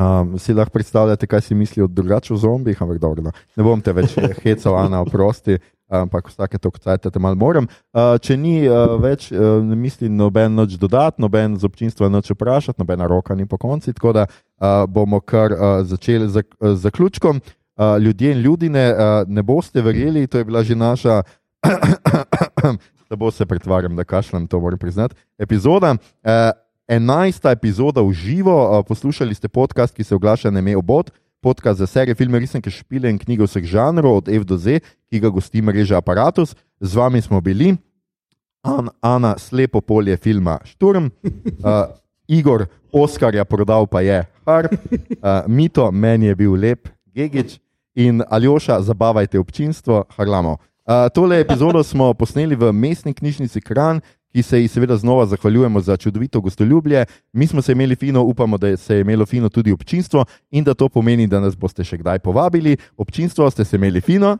[0.00, 3.32] um, si lahko predstavljate, kaj si mislijo drugače o zombijih, ampak dobro, no.
[3.56, 5.58] ne bom te več hecal, Ana, oprosti.
[5.90, 7.66] Ampak vsake to kcajte, malo moram.
[7.90, 12.30] Uh, če ni uh, več, uh, ne mislim, noben noč dodati, noben z občinstva noč
[12.30, 13.90] vprašati, nobena roka ni po konci.
[13.96, 17.42] Tako da uh, bomo kar uh, začeli z uh, zaključkom.
[17.80, 21.22] Uh, ljudje in ljudine, uh, ne boste verjeli, to je bila že naša,
[23.10, 25.16] da bo se pretvarjam, da kašljam, to moram priznati.
[25.38, 26.52] Epizoda, uh,
[26.90, 31.86] enajsta epizoda v živo, poslušali ste podcast, ki se oglaša na ime Obot podcast za
[31.86, 35.62] serije, filme, resnike, špile in knjige vseh žanrov, od F do Z, ki ga gosti
[35.62, 36.54] mreža Apparatus.
[36.80, 37.76] Z vami smo bili,
[38.62, 41.88] An, Ana, slepo polje filma Šturm, uh,
[42.28, 47.58] Igor, Oskarja prodal pa je Harp, uh, Mito, meni je bil lep, Gigič
[47.94, 50.58] in Aljoša, zabavajte občinstvo, Harlamo.
[50.84, 54.00] Uh, tole epizodo smo posneli v mestni knjižnici Kran,
[54.32, 57.04] ki se ji seveda znova zahvaljujemo za čudovito gostoljublje.
[57.32, 60.74] Mi smo se imeli fino, upamo, da se je imelo fino tudi občinstvo in da
[60.74, 62.76] to pomeni, da nas boste še kdaj povabili.
[62.96, 64.38] Občinstvo ste se imeli fino.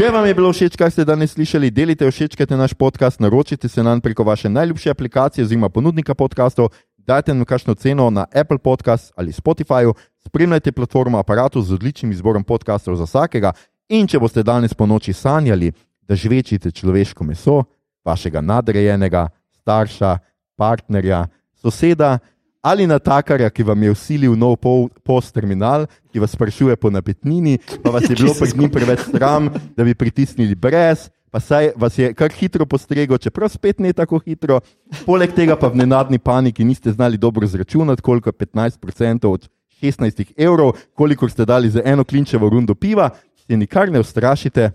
[0.00, 3.82] Če vam je bilo všeč, kaj ste danes slišali, delite všečkajte naš podcast, naročite se
[3.82, 9.12] nam preko vaše najljubše aplikacije oziroma ponudnika podkastov, dajte nam kakšno ceno na Apple Podcast
[9.16, 9.92] ali Spotify,
[10.24, 13.52] spremljajte platformo aparatu z odličnim izborom podkastov za vsakega
[13.90, 15.72] In če boste danes po noči sanjali,
[16.06, 17.64] da žvečite človeško meso,
[18.06, 19.26] vašega nadrejenega,
[19.58, 20.18] starša,
[20.58, 21.24] partnerja,
[21.58, 22.18] soseda
[22.60, 28.04] ali natakarja, ki vam je usilil nov post-terminal, ki vas sprašuje po napetnini, pa vas
[28.04, 31.08] je bilo pred njim preveč sram, da bi pritisnili brez.
[31.30, 34.58] Pa saj vas je kar hitro postregel, čeprav spet ne tako hitro.
[35.06, 39.46] Poleg tega pa v nenadni paniki niste znali dobro zračunati, koliko je 15% od
[39.82, 43.10] 16 evrov, koliko ste dali za eno klinčevo rundo piva,
[43.50, 44.70] se nikar ne ustrašite,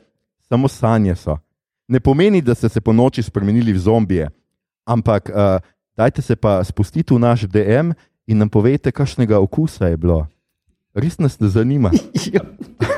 [0.50, 1.38] samo sanje so.
[1.88, 4.30] Ne pomeni, da ste se po noči spremenili v zombije,
[4.86, 5.64] ampak uh,
[5.98, 7.94] dajte se pa spustiti v naš DM
[8.28, 10.28] in nam povejte, kakšnega okusa je bilo.
[10.94, 11.92] Res nas ne zanima.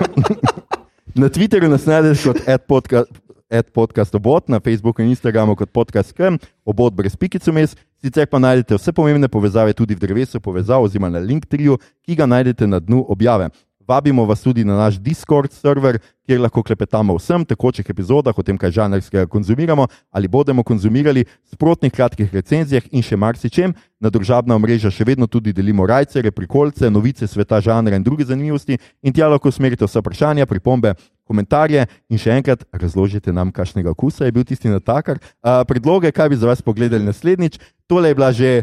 [1.22, 3.14] Na Twitterju nas najdete kot adpodcast.
[3.48, 6.36] Ad podcast obot na Facebooku in Instagramu kot podcast Krm,
[6.68, 11.08] obot brez pikice mes, sicer pa najdete vse pomembne povezave tudi v drevesu povezav oziroma
[11.08, 13.48] na Linktree, ki ga najdete na dnu objave.
[13.88, 18.44] Vabimo vas tudi na naš Discord server, kjer lahko klepetamo o vsem tekočih epizodah, o
[18.44, 23.74] tem, kaj žanrskega konzumiramo ali bomo konzumirali, sprotnih kratkih recenzijah in še marsičem.
[24.00, 28.78] Na družabna mreža še vedno tudi delimo rajce, reprikolce, novice sveta žanra in druge zanimivosti.
[29.02, 34.28] In tja lahko usmerite vse vprašanja, pripombe, komentarje in še enkrat razložite nam, kakšnega okusa
[34.28, 35.24] je bil tisti natakar.
[35.40, 37.56] Uh, predloge, kaj bi za vas pogledali naslednjič.
[37.88, 38.58] Tole je bila že.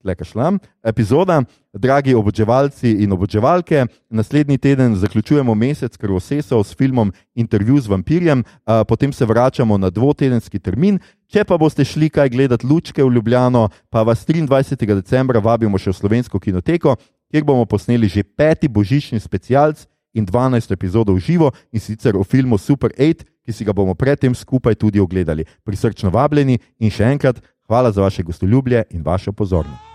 [0.00, 0.56] Leka šlam.
[0.80, 1.42] Epizoda,
[1.72, 8.44] dragi oboževalci in oboževalke, naslednji teden zaključujemo mesec krvosesov s filmom Intervju z vampirjem,
[8.88, 10.98] potem se vračamo na dvotedenski termin.
[11.30, 14.94] Če pa boste šli kaj gledati lučke v Ljubljano, pa vas 23.
[14.94, 16.96] decembra vabimo še v slovensko kinoteko,
[17.30, 22.58] kjer bomo posneli že peti božični specialc in 12 epizodov živo in sicer o filmu
[22.58, 25.46] Super 8, ki si ga bomo predtem skupaj tudi ogledali.
[25.64, 27.38] Prisrčno vabljeni in še enkrat
[27.70, 29.89] hvala za vaše gostoljubje in vašo pozornost.